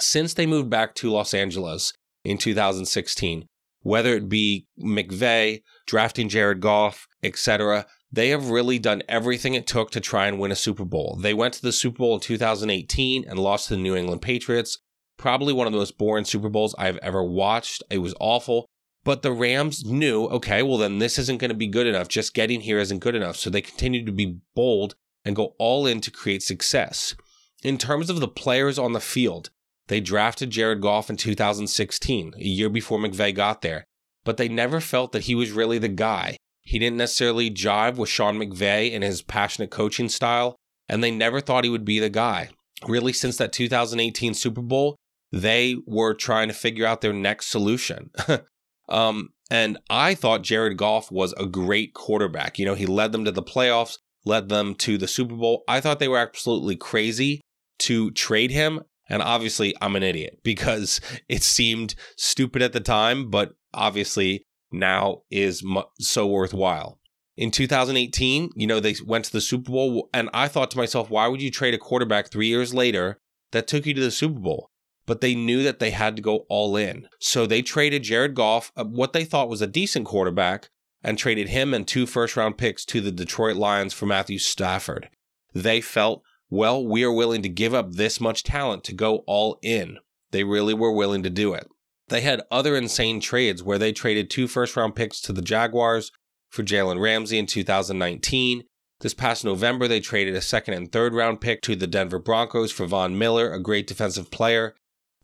Since 0.00 0.34
they 0.34 0.46
moved 0.46 0.70
back 0.70 0.94
to 0.96 1.10
Los 1.10 1.34
Angeles, 1.34 1.92
in 2.28 2.38
2016, 2.38 3.46
whether 3.80 4.14
it 4.14 4.28
be 4.28 4.66
McVay 4.78 5.62
drafting 5.86 6.28
Jared 6.28 6.60
Goff, 6.60 7.06
etc. 7.22 7.86
They 8.12 8.28
have 8.28 8.50
really 8.50 8.78
done 8.78 9.02
everything 9.08 9.54
it 9.54 9.66
took 9.66 9.90
to 9.92 10.00
try 10.00 10.26
and 10.26 10.38
win 10.38 10.52
a 10.52 10.56
Super 10.56 10.84
Bowl. 10.84 11.18
They 11.20 11.34
went 11.34 11.54
to 11.54 11.62
the 11.62 11.72
Super 11.72 11.98
Bowl 11.98 12.14
in 12.14 12.20
2018 12.20 13.24
and 13.28 13.38
lost 13.38 13.68
to 13.68 13.76
the 13.76 13.82
New 13.82 13.96
England 13.96 14.22
Patriots. 14.22 14.78
Probably 15.16 15.52
one 15.52 15.66
of 15.66 15.72
the 15.72 15.78
most 15.78 15.98
boring 15.98 16.24
Super 16.24 16.48
Bowls 16.48 16.74
I've 16.78 16.98
ever 16.98 17.24
watched. 17.24 17.82
It 17.90 17.98
was 17.98 18.14
awful. 18.20 18.66
But 19.04 19.22
the 19.22 19.32
Rams 19.32 19.84
knew, 19.84 20.26
okay, 20.26 20.62
well, 20.62 20.76
then 20.76 20.98
this 20.98 21.18
isn't 21.18 21.40
going 21.40 21.50
to 21.50 21.56
be 21.56 21.66
good 21.66 21.86
enough. 21.86 22.08
Just 22.08 22.34
getting 22.34 22.60
here 22.60 22.78
isn't 22.78 22.98
good 22.98 23.14
enough. 23.14 23.36
So 23.36 23.48
they 23.48 23.62
continued 23.62 24.06
to 24.06 24.12
be 24.12 24.38
bold 24.54 24.96
and 25.24 25.34
go 25.34 25.54
all 25.58 25.86
in 25.86 26.00
to 26.02 26.10
create 26.10 26.42
success. 26.42 27.14
In 27.62 27.78
terms 27.78 28.10
of 28.10 28.20
the 28.20 28.28
players 28.28 28.78
on 28.78 28.92
the 28.92 29.00
field, 29.00 29.50
they 29.88 30.00
drafted 30.00 30.50
Jared 30.50 30.80
Goff 30.80 31.10
in 31.10 31.16
2016, 31.16 32.34
a 32.36 32.40
year 32.40 32.68
before 32.68 32.98
McVay 32.98 33.34
got 33.34 33.62
there, 33.62 33.84
but 34.24 34.36
they 34.36 34.48
never 34.48 34.80
felt 34.80 35.12
that 35.12 35.24
he 35.24 35.34
was 35.34 35.50
really 35.50 35.78
the 35.78 35.88
guy. 35.88 36.36
He 36.62 36.78
didn't 36.78 36.98
necessarily 36.98 37.50
jive 37.50 37.96
with 37.96 38.10
Sean 38.10 38.38
McVay 38.38 38.94
and 38.94 39.02
his 39.02 39.22
passionate 39.22 39.70
coaching 39.70 40.10
style, 40.10 40.56
and 40.88 41.02
they 41.02 41.10
never 41.10 41.40
thought 41.40 41.64
he 41.64 41.70
would 41.70 41.86
be 41.86 41.98
the 41.98 42.10
guy. 42.10 42.50
Really, 42.86 43.12
since 43.12 43.38
that 43.38 43.52
2018 43.52 44.34
Super 44.34 44.62
Bowl, 44.62 44.96
they 45.32 45.76
were 45.86 46.14
trying 46.14 46.48
to 46.48 46.54
figure 46.54 46.86
out 46.86 47.00
their 47.00 47.14
next 47.14 47.46
solution. 47.46 48.10
um, 48.88 49.30
and 49.50 49.78
I 49.88 50.14
thought 50.14 50.42
Jared 50.42 50.76
Goff 50.76 51.10
was 51.10 51.32
a 51.38 51.46
great 51.46 51.94
quarterback. 51.94 52.58
You 52.58 52.66
know, 52.66 52.74
he 52.74 52.86
led 52.86 53.12
them 53.12 53.24
to 53.24 53.32
the 53.32 53.42
playoffs, 53.42 53.96
led 54.26 54.50
them 54.50 54.74
to 54.76 54.98
the 54.98 55.08
Super 55.08 55.34
Bowl. 55.34 55.64
I 55.66 55.80
thought 55.80 55.98
they 55.98 56.08
were 56.08 56.18
absolutely 56.18 56.76
crazy 56.76 57.40
to 57.80 58.10
trade 58.10 58.50
him 58.50 58.82
and 59.08 59.22
obviously, 59.22 59.74
I'm 59.80 59.96
an 59.96 60.02
idiot 60.02 60.40
because 60.42 61.00
it 61.28 61.42
seemed 61.42 61.94
stupid 62.16 62.62
at 62.62 62.72
the 62.72 62.80
time, 62.80 63.30
but 63.30 63.54
obviously 63.72 64.44
now 64.70 65.22
is 65.30 65.64
so 65.98 66.26
worthwhile. 66.26 66.98
In 67.36 67.50
2018, 67.52 68.50
you 68.56 68.66
know, 68.66 68.80
they 68.80 68.96
went 69.06 69.26
to 69.26 69.32
the 69.32 69.40
Super 69.40 69.70
Bowl, 69.70 70.10
and 70.12 70.28
I 70.34 70.48
thought 70.48 70.70
to 70.72 70.78
myself, 70.78 71.08
why 71.08 71.28
would 71.28 71.40
you 71.40 71.50
trade 71.50 71.74
a 71.74 71.78
quarterback 71.78 72.28
three 72.30 72.48
years 72.48 72.74
later 72.74 73.20
that 73.52 73.68
took 73.68 73.86
you 73.86 73.94
to 73.94 74.00
the 74.00 74.10
Super 74.10 74.40
Bowl? 74.40 74.70
But 75.06 75.20
they 75.20 75.34
knew 75.34 75.62
that 75.62 75.78
they 75.78 75.90
had 75.90 76.16
to 76.16 76.22
go 76.22 76.44
all 76.48 76.76
in. 76.76 77.08
So 77.20 77.46
they 77.46 77.62
traded 77.62 78.02
Jared 78.02 78.34
Goff, 78.34 78.72
uh, 78.76 78.84
what 78.84 79.12
they 79.12 79.24
thought 79.24 79.48
was 79.48 79.62
a 79.62 79.68
decent 79.68 80.04
quarterback, 80.04 80.68
and 81.02 81.16
traded 81.16 81.48
him 81.48 81.72
and 81.72 81.86
two 81.86 82.06
first 82.06 82.36
round 82.36 82.58
picks 82.58 82.84
to 82.86 83.00
the 83.00 83.12
Detroit 83.12 83.56
Lions 83.56 83.94
for 83.94 84.06
Matthew 84.06 84.38
Stafford. 84.38 85.08
They 85.54 85.80
felt 85.80 86.22
well, 86.50 86.84
we 86.84 87.04
are 87.04 87.12
willing 87.12 87.42
to 87.42 87.48
give 87.48 87.74
up 87.74 87.92
this 87.92 88.20
much 88.20 88.42
talent 88.42 88.84
to 88.84 88.94
go 88.94 89.18
all 89.26 89.58
in. 89.62 89.98
They 90.30 90.44
really 90.44 90.74
were 90.74 90.92
willing 90.92 91.22
to 91.22 91.30
do 91.30 91.52
it. 91.54 91.68
They 92.08 92.22
had 92.22 92.42
other 92.50 92.74
insane 92.74 93.20
trades 93.20 93.62
where 93.62 93.78
they 93.78 93.92
traded 93.92 94.30
two 94.30 94.48
first 94.48 94.76
round 94.76 94.96
picks 94.96 95.20
to 95.22 95.32
the 95.32 95.42
Jaguars 95.42 96.10
for 96.48 96.62
Jalen 96.62 97.00
Ramsey 97.00 97.38
in 97.38 97.46
2019. 97.46 98.64
This 99.00 99.14
past 99.14 99.44
November, 99.44 99.86
they 99.86 100.00
traded 100.00 100.34
a 100.34 100.40
second 100.40 100.74
and 100.74 100.90
third 100.90 101.14
round 101.14 101.40
pick 101.40 101.60
to 101.62 101.76
the 101.76 101.86
Denver 101.86 102.18
Broncos 102.18 102.72
for 102.72 102.86
Von 102.86 103.18
Miller, 103.18 103.52
a 103.52 103.60
great 103.60 103.86
defensive 103.86 104.30
player. 104.30 104.74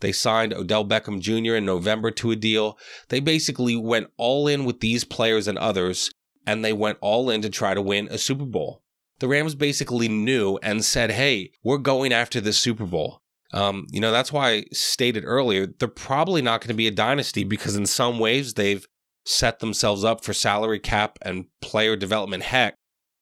They 0.01 0.13
signed 0.13 0.53
Odell 0.53 0.85
Beckham 0.85 1.21
Jr. 1.21 1.55
in 1.55 1.65
November 1.65 2.11
to 2.13 2.31
a 2.31 2.37
deal. 2.37 2.79
They 3.09 3.21
basically 3.21 3.77
went 3.77 4.09
all 4.19 4.47
in 4.47 4.65
with 4.65 4.81
these 4.81 5.05
players 5.05 5.49
and 5.49 5.57
others, 5.57 6.11
and 6.47 6.63
they 6.63 6.75
went 6.75 6.99
all 7.01 7.31
in 7.31 7.41
to 7.43 7.49
try 7.49 7.73
to 7.73 7.81
win 7.81 8.09
a 8.11 8.19
Super 8.19 8.45
Bowl 8.45 8.84
the 9.25 9.29
Rams 9.29 9.55
basically 9.55 10.07
knew 10.07 10.59
and 10.63 10.85
said, 10.85 11.11
hey, 11.11 11.51
we're 11.63 11.79
going 11.79 12.13
after 12.13 12.43
this 12.43 12.59
Super 12.59 12.85
Bowl. 12.85 13.23
Um, 13.55 13.87
you 13.91 13.99
know, 13.99 14.13
that's 14.13 14.31
why 14.31 14.51
I 14.51 14.65
stated 14.71 15.25
earlier, 15.25 15.67
they're 15.67 15.89
probably 15.89 16.43
not 16.43 16.61
going 16.61 16.69
to 16.69 16.75
be 16.75 16.89
a 16.89 16.91
dynasty 16.91 17.43
because 17.43 17.75
in 17.75 17.87
some 17.87 18.19
ways 18.19 18.53
they've 18.53 18.87
set 19.25 19.61
themselves 19.61 20.05
up 20.05 20.23
for 20.23 20.35
salary 20.35 20.79
cap 20.79 21.19
and 21.23 21.47
player 21.63 21.97
development 21.97 22.43
heck 22.43 22.75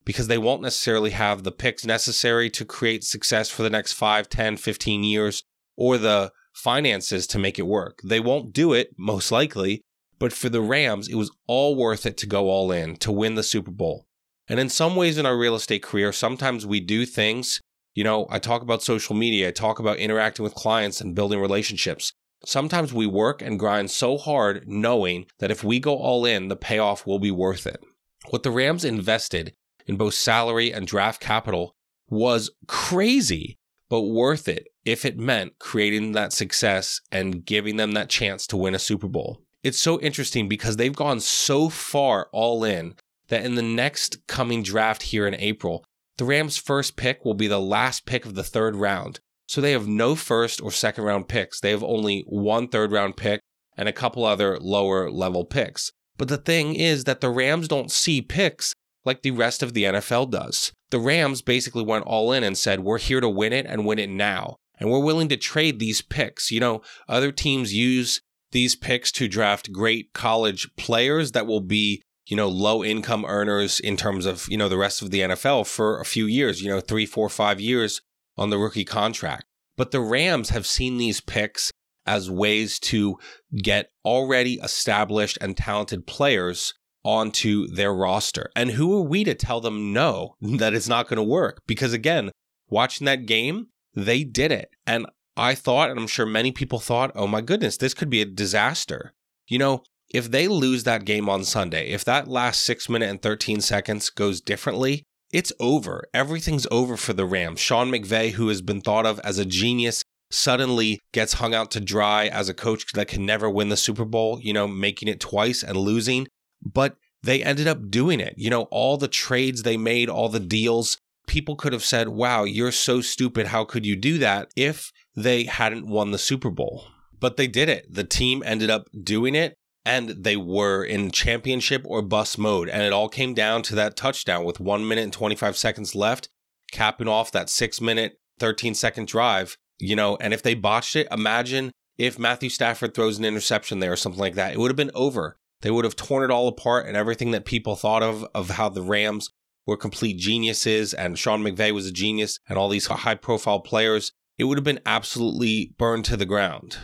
because 0.04 0.26
they 0.26 0.38
won't 0.38 0.62
necessarily 0.62 1.10
have 1.10 1.44
the 1.44 1.52
picks 1.52 1.86
necessary 1.86 2.50
to 2.50 2.64
create 2.64 3.04
success 3.04 3.48
for 3.48 3.62
the 3.62 3.70
next 3.70 3.92
5, 3.92 4.28
10, 4.28 4.56
15 4.56 5.04
years 5.04 5.44
or 5.76 5.98
the 5.98 6.32
finances 6.52 7.28
to 7.28 7.38
make 7.38 7.60
it 7.60 7.66
work. 7.68 8.00
They 8.02 8.18
won't 8.18 8.52
do 8.52 8.72
it, 8.72 8.88
most 8.98 9.30
likely, 9.30 9.82
but 10.18 10.32
for 10.32 10.48
the 10.48 10.62
Rams, 10.62 11.06
it 11.06 11.14
was 11.14 11.30
all 11.46 11.76
worth 11.76 12.04
it 12.06 12.16
to 12.16 12.26
go 12.26 12.50
all 12.50 12.72
in 12.72 12.96
to 12.96 13.12
win 13.12 13.36
the 13.36 13.44
Super 13.44 13.70
Bowl. 13.70 14.08
And 14.48 14.58
in 14.58 14.68
some 14.68 14.96
ways 14.96 15.18
in 15.18 15.26
our 15.26 15.36
real 15.36 15.54
estate 15.54 15.82
career, 15.82 16.12
sometimes 16.12 16.66
we 16.66 16.80
do 16.80 17.06
things. 17.06 17.60
You 17.94 18.04
know, 18.04 18.26
I 18.30 18.38
talk 18.38 18.62
about 18.62 18.82
social 18.82 19.14
media, 19.14 19.48
I 19.48 19.50
talk 19.50 19.78
about 19.78 19.98
interacting 19.98 20.42
with 20.42 20.54
clients 20.54 21.00
and 21.00 21.14
building 21.14 21.40
relationships. 21.40 22.12
sometimes 22.44 22.92
we 22.92 23.06
work 23.06 23.42
and 23.42 23.58
grind 23.58 23.90
so 23.90 24.18
hard 24.18 24.64
knowing 24.66 25.26
that 25.38 25.50
if 25.50 25.62
we 25.62 25.78
go 25.78 25.96
all 25.96 26.24
in, 26.24 26.48
the 26.48 26.56
payoff 26.56 27.06
will 27.06 27.18
be 27.18 27.30
worth 27.30 27.66
it. 27.66 27.82
What 28.30 28.42
the 28.42 28.50
Rams 28.50 28.84
invested 28.84 29.54
in 29.86 29.96
both 29.96 30.14
salary 30.14 30.72
and 30.72 30.86
draft 30.86 31.20
capital 31.20 31.74
was 32.08 32.50
crazy, 32.66 33.58
but 33.88 34.02
worth 34.02 34.48
it 34.48 34.68
if 34.84 35.04
it 35.04 35.18
meant 35.18 35.58
creating 35.58 36.12
that 36.12 36.32
success 36.32 37.00
and 37.10 37.44
giving 37.44 37.76
them 37.76 37.92
that 37.92 38.10
chance 38.10 38.46
to 38.48 38.56
win 38.56 38.74
a 38.74 38.78
Super 38.78 39.08
Bowl. 39.08 39.42
It's 39.62 39.80
so 39.80 40.00
interesting 40.00 40.48
because 40.48 40.76
they've 40.76 40.94
gone 40.94 41.20
so 41.20 41.68
far 41.68 42.28
all 42.32 42.64
in 42.64 42.94
that 43.32 43.46
in 43.46 43.54
the 43.54 43.62
next 43.62 44.26
coming 44.26 44.62
draft 44.62 45.04
here 45.04 45.26
in 45.26 45.34
April, 45.36 45.86
the 46.18 46.24
Rams' 46.26 46.58
first 46.58 46.96
pick 46.96 47.24
will 47.24 47.32
be 47.32 47.46
the 47.46 47.58
last 47.58 48.04
pick 48.04 48.26
of 48.26 48.34
the 48.34 48.44
third 48.44 48.76
round. 48.76 49.20
So 49.48 49.62
they 49.62 49.72
have 49.72 49.88
no 49.88 50.14
first 50.14 50.60
or 50.60 50.70
second 50.70 51.04
round 51.04 51.28
picks. 51.28 51.58
They 51.58 51.70
have 51.70 51.82
only 51.82 52.24
one 52.28 52.68
third 52.68 52.92
round 52.92 53.16
pick 53.16 53.40
and 53.74 53.88
a 53.88 53.92
couple 53.92 54.26
other 54.26 54.58
lower 54.60 55.10
level 55.10 55.46
picks. 55.46 55.92
But 56.18 56.28
the 56.28 56.36
thing 56.36 56.74
is 56.74 57.04
that 57.04 57.22
the 57.22 57.30
Rams 57.30 57.68
don't 57.68 57.90
see 57.90 58.20
picks 58.20 58.74
like 59.06 59.22
the 59.22 59.30
rest 59.30 59.62
of 59.62 59.72
the 59.72 59.84
NFL 59.84 60.30
does. 60.30 60.72
The 60.90 60.98
Rams 60.98 61.40
basically 61.40 61.84
went 61.84 62.04
all 62.04 62.32
in 62.32 62.44
and 62.44 62.56
said, 62.58 62.80
We're 62.80 62.98
here 62.98 63.22
to 63.22 63.30
win 63.30 63.54
it 63.54 63.64
and 63.64 63.86
win 63.86 63.98
it 63.98 64.10
now. 64.10 64.56
And 64.78 64.90
we're 64.90 65.00
willing 65.00 65.30
to 65.30 65.38
trade 65.38 65.78
these 65.78 66.02
picks. 66.02 66.50
You 66.50 66.60
know, 66.60 66.82
other 67.08 67.32
teams 67.32 67.72
use 67.72 68.20
these 68.50 68.76
picks 68.76 69.10
to 69.12 69.26
draft 69.26 69.72
great 69.72 70.12
college 70.12 70.68
players 70.76 71.32
that 71.32 71.46
will 71.46 71.62
be, 71.62 72.02
you 72.26 72.36
know, 72.36 72.48
low 72.48 72.84
income 72.84 73.24
earners 73.26 73.80
in 73.80 73.96
terms 73.96 74.26
of, 74.26 74.46
you 74.48 74.56
know, 74.56 74.68
the 74.68 74.78
rest 74.78 75.02
of 75.02 75.10
the 75.10 75.20
NFL 75.20 75.66
for 75.66 76.00
a 76.00 76.04
few 76.04 76.26
years, 76.26 76.62
you 76.62 76.68
know, 76.68 76.80
three, 76.80 77.06
four, 77.06 77.28
five 77.28 77.60
years 77.60 78.00
on 78.36 78.50
the 78.50 78.58
rookie 78.58 78.84
contract. 78.84 79.44
But 79.76 79.90
the 79.90 80.00
Rams 80.00 80.50
have 80.50 80.66
seen 80.66 80.98
these 80.98 81.20
picks 81.20 81.70
as 82.06 82.30
ways 82.30 82.78
to 82.78 83.18
get 83.62 83.90
already 84.04 84.54
established 84.54 85.38
and 85.40 85.56
talented 85.56 86.06
players 86.06 86.74
onto 87.04 87.66
their 87.66 87.92
roster. 87.92 88.50
And 88.54 88.70
who 88.72 88.96
are 88.96 89.02
we 89.02 89.24
to 89.24 89.34
tell 89.34 89.60
them 89.60 89.92
no, 89.92 90.36
that 90.40 90.74
it's 90.74 90.88
not 90.88 91.08
going 91.08 91.16
to 91.16 91.22
work? 91.22 91.60
Because 91.66 91.92
again, 91.92 92.30
watching 92.68 93.04
that 93.06 93.26
game, 93.26 93.68
they 93.94 94.24
did 94.24 94.52
it. 94.52 94.70
And 94.86 95.06
I 95.36 95.54
thought, 95.54 95.90
and 95.90 95.98
I'm 95.98 96.06
sure 96.06 96.26
many 96.26 96.52
people 96.52 96.78
thought, 96.78 97.12
oh 97.14 97.26
my 97.26 97.40
goodness, 97.40 97.76
this 97.76 97.94
could 97.94 98.10
be 98.10 98.20
a 98.20 98.26
disaster. 98.26 99.12
You 99.48 99.58
know, 99.58 99.82
if 100.12 100.30
they 100.30 100.48
lose 100.48 100.84
that 100.84 101.04
game 101.04 101.28
on 101.28 101.44
Sunday, 101.44 101.88
if 101.88 102.04
that 102.04 102.28
last 102.28 102.62
six 102.62 102.88
minute 102.88 103.08
and 103.08 103.22
13 103.22 103.60
seconds 103.60 104.10
goes 104.10 104.40
differently, 104.40 105.04
it's 105.32 105.52
over. 105.58 106.04
Everything's 106.12 106.66
over 106.70 106.96
for 106.96 107.12
the 107.12 107.24
Rams. 107.24 107.60
Sean 107.60 107.90
McVay, 107.90 108.32
who 108.32 108.48
has 108.48 108.60
been 108.60 108.80
thought 108.80 109.06
of 109.06 109.18
as 109.20 109.38
a 109.38 109.46
genius, 109.46 110.02
suddenly 110.30 111.00
gets 111.12 111.34
hung 111.34 111.54
out 111.54 111.70
to 111.70 111.80
dry 111.80 112.26
as 112.26 112.48
a 112.48 112.54
coach 112.54 112.92
that 112.92 113.08
can 113.08 113.24
never 113.24 113.48
win 113.48 113.68
the 113.68 113.76
Super 113.76 114.04
Bowl, 114.04 114.38
you 114.40 114.52
know, 114.52 114.68
making 114.68 115.08
it 115.08 115.20
twice 115.20 115.62
and 115.62 115.76
losing 115.76 116.26
but 116.64 116.96
they 117.22 117.42
ended 117.42 117.66
up 117.66 117.90
doing 117.90 118.20
it. 118.20 118.34
You 118.36 118.50
know, 118.50 118.62
all 118.64 118.96
the 118.96 119.08
trades 119.08 119.62
they 119.62 119.76
made, 119.76 120.08
all 120.08 120.28
the 120.28 120.40
deals, 120.40 120.98
people 121.26 121.56
could 121.56 121.72
have 121.72 121.84
said, 121.84 122.08
wow, 122.08 122.44
you're 122.44 122.72
so 122.72 123.00
stupid. 123.00 123.48
How 123.48 123.64
could 123.64 123.86
you 123.86 123.96
do 123.96 124.18
that 124.18 124.48
if 124.56 124.92
they 125.14 125.44
hadn't 125.44 125.86
won 125.86 126.10
the 126.10 126.18
Super 126.18 126.50
Bowl? 126.50 126.86
But 127.18 127.36
they 127.36 127.46
did 127.46 127.68
it. 127.68 127.92
The 127.92 128.04
team 128.04 128.42
ended 128.44 128.70
up 128.70 128.88
doing 129.02 129.34
it 129.34 129.54
and 129.84 130.10
they 130.10 130.36
were 130.36 130.84
in 130.84 131.10
championship 131.10 131.82
or 131.84 132.02
bust 132.02 132.38
mode. 132.38 132.68
And 132.68 132.82
it 132.82 132.92
all 132.92 133.08
came 133.08 133.34
down 133.34 133.62
to 133.62 133.74
that 133.74 133.96
touchdown 133.96 134.44
with 134.44 134.60
one 134.60 134.86
minute 134.86 135.04
and 135.04 135.12
25 135.12 135.56
seconds 135.56 135.94
left, 135.94 136.28
capping 136.70 137.08
off 137.08 137.32
that 137.32 137.50
six 137.50 137.80
minute, 137.80 138.18
13 138.38 138.74
second 138.74 139.08
drive. 139.08 139.56
You 139.78 139.96
know, 139.96 140.16
and 140.20 140.32
if 140.32 140.42
they 140.42 140.54
botched 140.54 140.94
it, 140.94 141.08
imagine 141.10 141.72
if 141.98 142.18
Matthew 142.18 142.48
Stafford 142.48 142.94
throws 142.94 143.18
an 143.18 143.24
interception 143.24 143.80
there 143.80 143.92
or 143.92 143.96
something 143.96 144.20
like 144.20 144.34
that. 144.34 144.52
It 144.52 144.58
would 144.58 144.70
have 144.70 144.76
been 144.76 144.92
over. 144.94 145.36
They 145.62 145.70
would 145.70 145.84
have 145.84 145.96
torn 145.96 146.24
it 146.24 146.30
all 146.30 146.48
apart 146.48 146.86
and 146.86 146.96
everything 146.96 147.30
that 147.32 147.44
people 147.44 147.76
thought 147.76 148.02
of 148.02 148.24
of 148.34 148.50
how 148.50 148.68
the 148.68 148.82
Rams 148.82 149.30
were 149.66 149.76
complete 149.76 150.18
geniuses 150.18 150.92
and 150.92 151.18
Sean 151.18 151.42
McVay 151.42 151.72
was 151.72 151.86
a 151.86 151.92
genius 151.92 152.38
and 152.48 152.58
all 152.58 152.68
these 152.68 152.86
high 152.86 153.14
profile 153.14 153.60
players. 153.60 154.12
It 154.38 154.44
would 154.44 154.58
have 154.58 154.64
been 154.64 154.80
absolutely 154.84 155.74
burned 155.78 156.04
to 156.06 156.16
the 156.16 156.26
ground. 156.26 156.78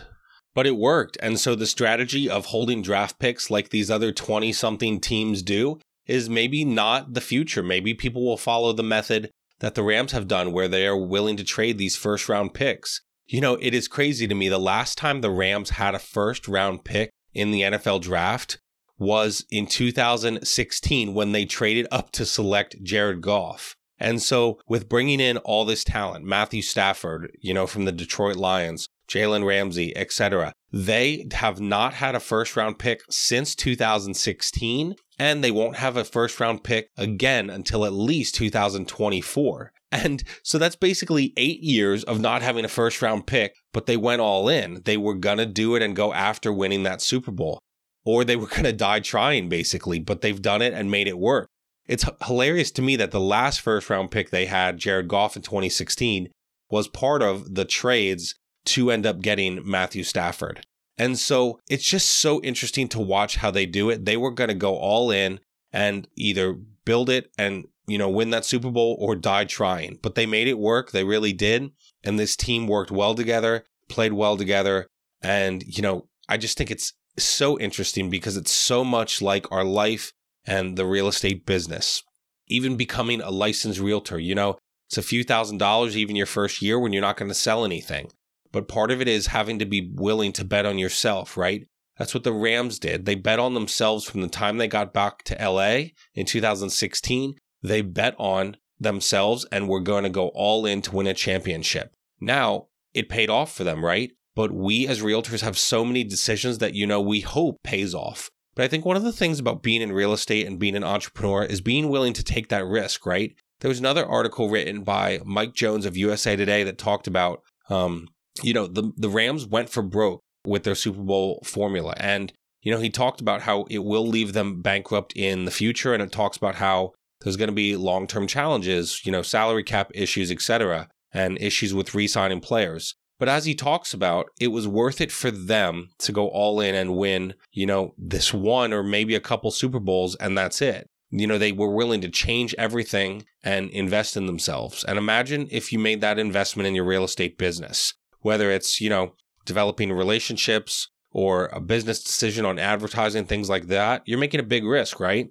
But 0.59 0.67
it 0.67 0.77
worked. 0.77 1.17
And 1.23 1.39
so 1.39 1.55
the 1.55 1.69
strategy 1.69 2.29
of 2.29 2.47
holding 2.47 2.83
draft 2.83 3.21
picks 3.21 3.49
like 3.49 3.69
these 3.69 3.93
other 3.93 4.11
20 4.11 4.53
something 4.53 4.99
teams 4.99 5.41
do 5.41 5.79
is 6.05 6.29
maybe 6.29 6.65
not 6.65 7.15
the 7.15 7.21
future. 7.21 7.63
Maybe 7.63 7.95
people 7.95 8.25
will 8.25 8.37
follow 8.37 8.73
the 8.73 8.83
method 8.83 9.31
that 9.61 9.77
the 9.77 9.85
Rams 9.85 10.11
have 10.11 10.27
done 10.27 10.51
where 10.51 10.67
they 10.67 10.85
are 10.85 10.97
willing 10.97 11.37
to 11.37 11.45
trade 11.45 11.79
these 11.79 11.95
first 11.95 12.29
round 12.29 12.55
picks. 12.55 13.03
You 13.29 13.41
know, 13.41 13.57
it 13.61 13.73
is 13.73 13.87
crazy 13.87 14.27
to 14.27 14.35
me. 14.35 14.49
The 14.49 14.59
last 14.59 14.99
time 14.99 15.21
the 15.21 15.31
Rams 15.31 15.71
had 15.71 15.95
a 15.95 16.01
first 16.01 16.49
round 16.49 16.85
pick 16.85 17.13
in 17.33 17.53
the 17.53 17.61
NFL 17.61 18.01
draft 18.01 18.59
was 18.99 19.47
in 19.53 19.69
2016 19.69 21.15
when 21.15 21.31
they 21.31 21.45
traded 21.45 21.87
up 21.93 22.11
to 22.11 22.27
select 22.27 22.83
Jared 22.83 23.21
Goff. 23.21 23.77
And 24.01 24.21
so, 24.21 24.59
with 24.67 24.89
bringing 24.89 25.21
in 25.21 25.37
all 25.37 25.65
this 25.65 25.85
talent, 25.85 26.25
Matthew 26.25 26.63
Stafford, 26.63 27.31
you 27.41 27.55
know, 27.55 27.69
from 27.69 27.85
the 27.85 27.93
Detroit 27.93 28.35
Lions, 28.35 28.89
Jalen 29.09 29.45
Ramsey, 29.45 29.97
etc., 29.97 30.53
they 30.71 31.27
have 31.33 31.61
not 31.61 31.95
had 31.95 32.15
a 32.15 32.21
first 32.21 32.57
round 32.57 32.79
pick 32.79 33.01
since 33.09 33.55
2016, 33.55 34.95
and 35.19 35.43
they 35.43 35.51
won't 35.51 35.77
have 35.77 35.97
a 35.97 36.05
first 36.05 36.39
round 36.41 36.63
pick 36.63 36.89
again 36.97 37.49
until 37.49 37.85
at 37.85 37.93
least 37.93 38.35
2024. 38.35 39.73
And 39.91 40.23
so 40.43 40.59
that's 40.59 40.77
basically 40.77 41.33
eight 41.39 41.61
years 41.61 42.05
of 42.05 42.21
not 42.21 42.43
having 42.43 42.67
a 42.67 42.69
first 42.69 43.01
round 43.01 43.27
pick, 43.27 43.55
but 43.73 43.87
they 43.87 43.97
went 43.97 44.21
all 44.21 44.49
in. 44.49 44.83
They 44.85 44.99
were 44.99 45.15
going 45.15 45.39
to 45.39 45.47
do 45.47 45.75
it 45.75 45.83
and 45.83 45.97
go 45.97 46.13
after 46.13 46.53
winning 46.53 46.83
that 46.83 47.01
Super 47.01 47.31
Bowl 47.31 47.61
or 48.09 48.25
they 48.25 48.37
were 48.37 48.47
going 48.57 48.65
to 48.65 48.73
die 48.73 49.01
trying, 49.01 49.49
basically, 49.49 49.99
but 49.99 50.23
they've 50.23 50.41
done 50.41 50.63
it 50.63 50.73
and 50.73 50.91
made 50.91 51.07
it 51.07 51.19
work. 51.19 51.49
It's 51.87 52.05
hilarious 52.27 52.71
to 52.73 52.83
me 52.83 52.97
that 52.97 53.11
the 53.11 53.21
last 53.21 53.61
first 53.61 53.89
round 53.91 54.11
pick 54.11 54.31
they 54.31 54.47
had, 54.47 54.79
Jared 54.79 55.09
Goff 55.09 55.37
in 55.37 55.43
2016, 55.43 56.29
was 56.71 56.89
part 56.89 57.23
of 57.23 57.55
the 57.55 57.65
trades 57.65 58.35
to 58.69 58.91
end 58.91 59.07
up 59.07 59.21
getting 59.21 59.69
Matthew 59.69 60.03
Stafford. 60.03 60.67
And 60.97 61.19
so 61.19 61.61
it's 61.69 61.85
just 61.85 62.09
so 62.09 62.41
interesting 62.43 62.89
to 62.89 63.01
watch 63.01 63.37
how 63.37 63.51
they 63.51 63.67
do 63.67 63.89
it. 63.89 64.05
They 64.05 64.17
were 64.17 64.33
going 64.33 64.49
to 64.49 64.55
go 64.55 64.77
all 64.77 65.11
in 65.11 65.39
and 65.73 66.09
either 66.17 66.55
build 66.85 67.09
it 67.09 67.31
and, 67.39 67.67
you 67.87 67.99
know, 67.99 68.09
win 68.09 68.31
that 68.31 68.45
Super 68.45 68.71
Bowl 68.71 68.97
or 68.99 69.15
die 69.15 69.45
trying. 69.45 69.99
But 70.03 70.17
they 70.17 70.27
made 70.27 70.49
it 70.49 70.59
work. 70.59 70.91
They 70.91 71.05
really 71.05 71.33
did. 71.33 71.71
And 72.03 72.19
this 72.19 72.37
team 72.37 72.67
worked 72.67 72.91
well 72.91 73.15
together, 73.15 73.65
played 73.89 74.13
well 74.13 74.37
together. 74.37 74.89
And, 75.23 75.63
you 75.63 75.83
know, 75.83 76.09
I 76.29 76.37
just 76.37 76.59
think 76.59 76.71
it's 76.71 76.93
so 77.17 77.59
interesting 77.59 78.11
because 78.11 78.37
it's 78.37 78.53
so 78.53 78.85
much 78.85 79.23
like 79.23 79.51
our 79.53 79.65
life 79.65 80.13
and 80.45 80.77
the 80.77 80.87
real 80.87 81.09
estate 81.09 81.47
business. 81.47 82.03
Even 82.49 82.77
becoming 82.77 83.21
a 83.21 83.31
licensed 83.31 83.81
realtor, 83.81 84.19
you 84.19 84.35
know, 84.35 84.59
it's 84.89 84.99
a 84.99 85.03
few 85.03 85.23
thousand 85.23 85.59
dollars 85.59 85.97
even 85.97 86.17
your 86.17 86.27
first 86.27 86.63
year 86.63 86.79
when 86.79 86.93
you're 86.93 87.03
not 87.03 87.19
going 87.19 87.29
to 87.29 87.35
sell 87.35 87.65
anything. 87.65 88.11
But 88.59 88.67
part 88.67 88.91
of 88.91 89.01
it 89.01 89.07
is 89.07 89.29
having 89.29 89.61
to 89.61 89.65
be 89.65 89.89
willing 89.95 90.33
to 90.33 90.45
bet 90.45 90.67
on 90.67 90.79
yourself, 90.79 91.37
right? 91.37 91.69
That's 91.97 92.13
what 92.13 92.25
the 92.25 92.33
Rams 92.33 92.81
did. 92.81 93.07
They 93.07 93.15
bet 93.15 93.39
on 93.39 93.55
themselves 93.55 94.05
from 94.05 94.21
the 94.21 94.27
time 94.27 94.57
they 94.57 94.67
got 94.67 94.93
back 94.93 95.23
to 95.27 95.37
LA 95.41 95.91
in 96.13 96.27
2016. 96.27 97.37
They 97.63 97.83
bet 97.83 98.17
on 98.19 98.57
themselves 98.81 99.47
and 99.53 99.69
were 99.69 99.79
going 99.79 100.03
to 100.03 100.11
go 100.11 100.33
all 100.35 100.67
in 100.67 100.83
to 100.83 100.97
win 100.97 101.07
a 101.07 101.15
championship. 101.15 101.95
Now, 102.21 102.67
it 102.93 103.09
paid 103.09 103.31
off 103.31 103.55
for 103.55 103.63
them, 103.63 103.85
right? 103.85 104.11
But 104.35 104.51
we 104.51 104.89
as 104.89 105.03
realtors 105.03 105.43
have 105.43 105.57
so 105.57 105.85
many 105.85 106.03
decisions 106.03 106.59
that, 106.59 106.75
you 106.75 106.85
know, 106.85 107.01
we 107.01 107.21
hope 107.21 107.63
pays 107.63 107.95
off. 107.95 108.29
But 108.57 108.65
I 108.65 108.69
think 108.69 108.85
one 108.85 108.97
of 108.97 109.05
the 109.05 109.13
things 109.13 109.39
about 109.39 109.63
being 109.63 109.83
in 109.83 109.93
real 109.93 110.13
estate 110.13 110.49
and 110.49 110.59
being 110.59 110.75
an 110.75 110.83
entrepreneur 110.83 111.45
is 111.45 111.61
being 111.61 111.91
willing 111.91 112.15
to 112.15 112.25
take 112.25 112.49
that 112.49 112.67
risk, 112.67 113.07
right? 113.07 113.37
There 113.61 113.69
was 113.69 113.79
another 113.79 114.05
article 114.05 114.49
written 114.49 114.83
by 114.83 115.21
Mike 115.25 115.55
Jones 115.55 115.87
of 115.87 115.97
USA 115.97 116.35
Today 116.35 116.65
that 116.65 116.77
talked 116.77 117.07
about, 117.07 117.43
um, 117.71 118.09
you 118.43 118.53
know, 118.53 118.67
the, 118.67 118.93
the 118.97 119.09
Rams 119.09 119.47
went 119.47 119.71
for 119.71 119.83
broke 119.83 120.23
with 120.47 120.65
their 120.65 120.75
Super 120.75 121.03
Bowl 121.03 121.43
formula. 121.45 121.95
And, 121.99 122.33
you 122.63 122.73
know, 122.73 122.81
he 122.81 122.91
talked 122.91 123.21
about 123.21 123.43
how 123.43 123.67
it 123.71 123.85
will 123.85 124.07
leave 124.07 124.33
them 124.33 124.63
bankrupt 124.63 125.13
in 125.15 125.45
the 125.45 125.51
future. 125.51 125.95
And 125.95 126.03
it 126.03 126.13
talks 126.13 126.37
about 126.37 126.57
how 126.57 126.93
there's 127.21 127.37
going 127.37 127.49
to 127.49 127.55
be 127.55 127.77
long 127.77 128.07
term 128.07 128.27
challenges, 128.27 129.05
you 129.05 129.13
know, 129.13 129.23
salary 129.23 129.65
cap 129.65 129.91
issues, 129.95 130.31
et 130.31 130.41
cetera, 130.41 130.89
and 131.13 131.41
issues 131.41 131.75
with 131.75 131.95
re 131.95 132.07
signing 132.07 132.41
players. 132.41 132.95
But 133.19 133.29
as 133.29 133.45
he 133.45 133.55
talks 133.55 133.93
about, 133.93 134.27
it 134.39 134.49
was 134.49 134.69
worth 134.69 135.01
it 135.01 135.11
for 135.11 135.31
them 135.31 135.89
to 135.99 136.13
go 136.13 136.29
all 136.29 136.61
in 136.61 136.75
and 136.75 136.97
win, 136.97 137.35
you 137.53 137.67
know, 137.67 137.95
this 137.99 138.33
one 138.33 138.73
or 138.73 138.85
maybe 138.85 139.17
a 139.17 139.21
couple 139.21 139.51
Super 139.51 139.81
Bowls, 139.81 140.15
and 140.17 140.39
that's 140.39 140.63
it. 140.63 140.89
You 141.11 141.27
know, 141.27 141.39
they 141.39 141.53
were 141.53 141.75
willing 141.75 142.01
to 142.03 142.11
change 142.11 142.55
everything 142.59 143.25
and 143.43 143.71
invest 143.71 144.17
in 144.17 144.27
themselves. 144.27 144.85
And 144.85 144.99
imagine 144.99 145.49
if 145.51 145.73
you 145.73 145.79
made 145.79 146.01
that 146.03 146.19
investment 146.19 146.67
in 146.67 146.75
your 146.75 146.85
real 146.85 147.05
estate 147.05 147.39
business, 147.39 147.95
whether 148.21 148.51
it's, 148.51 148.81
you 148.81 148.91
know, 148.91 149.15
developing 149.45 149.93
relationships 149.93 150.89
or 151.11 151.47
a 151.47 151.61
business 151.61 152.03
decision 152.03 152.45
on 152.45 152.59
advertising, 152.59 153.25
things 153.25 153.49
like 153.49 153.69
that, 153.69 154.03
you're 154.05 154.19
making 154.19 154.41
a 154.41 154.45
big 154.45 154.65
risk, 154.65 155.01
right? 155.01 155.31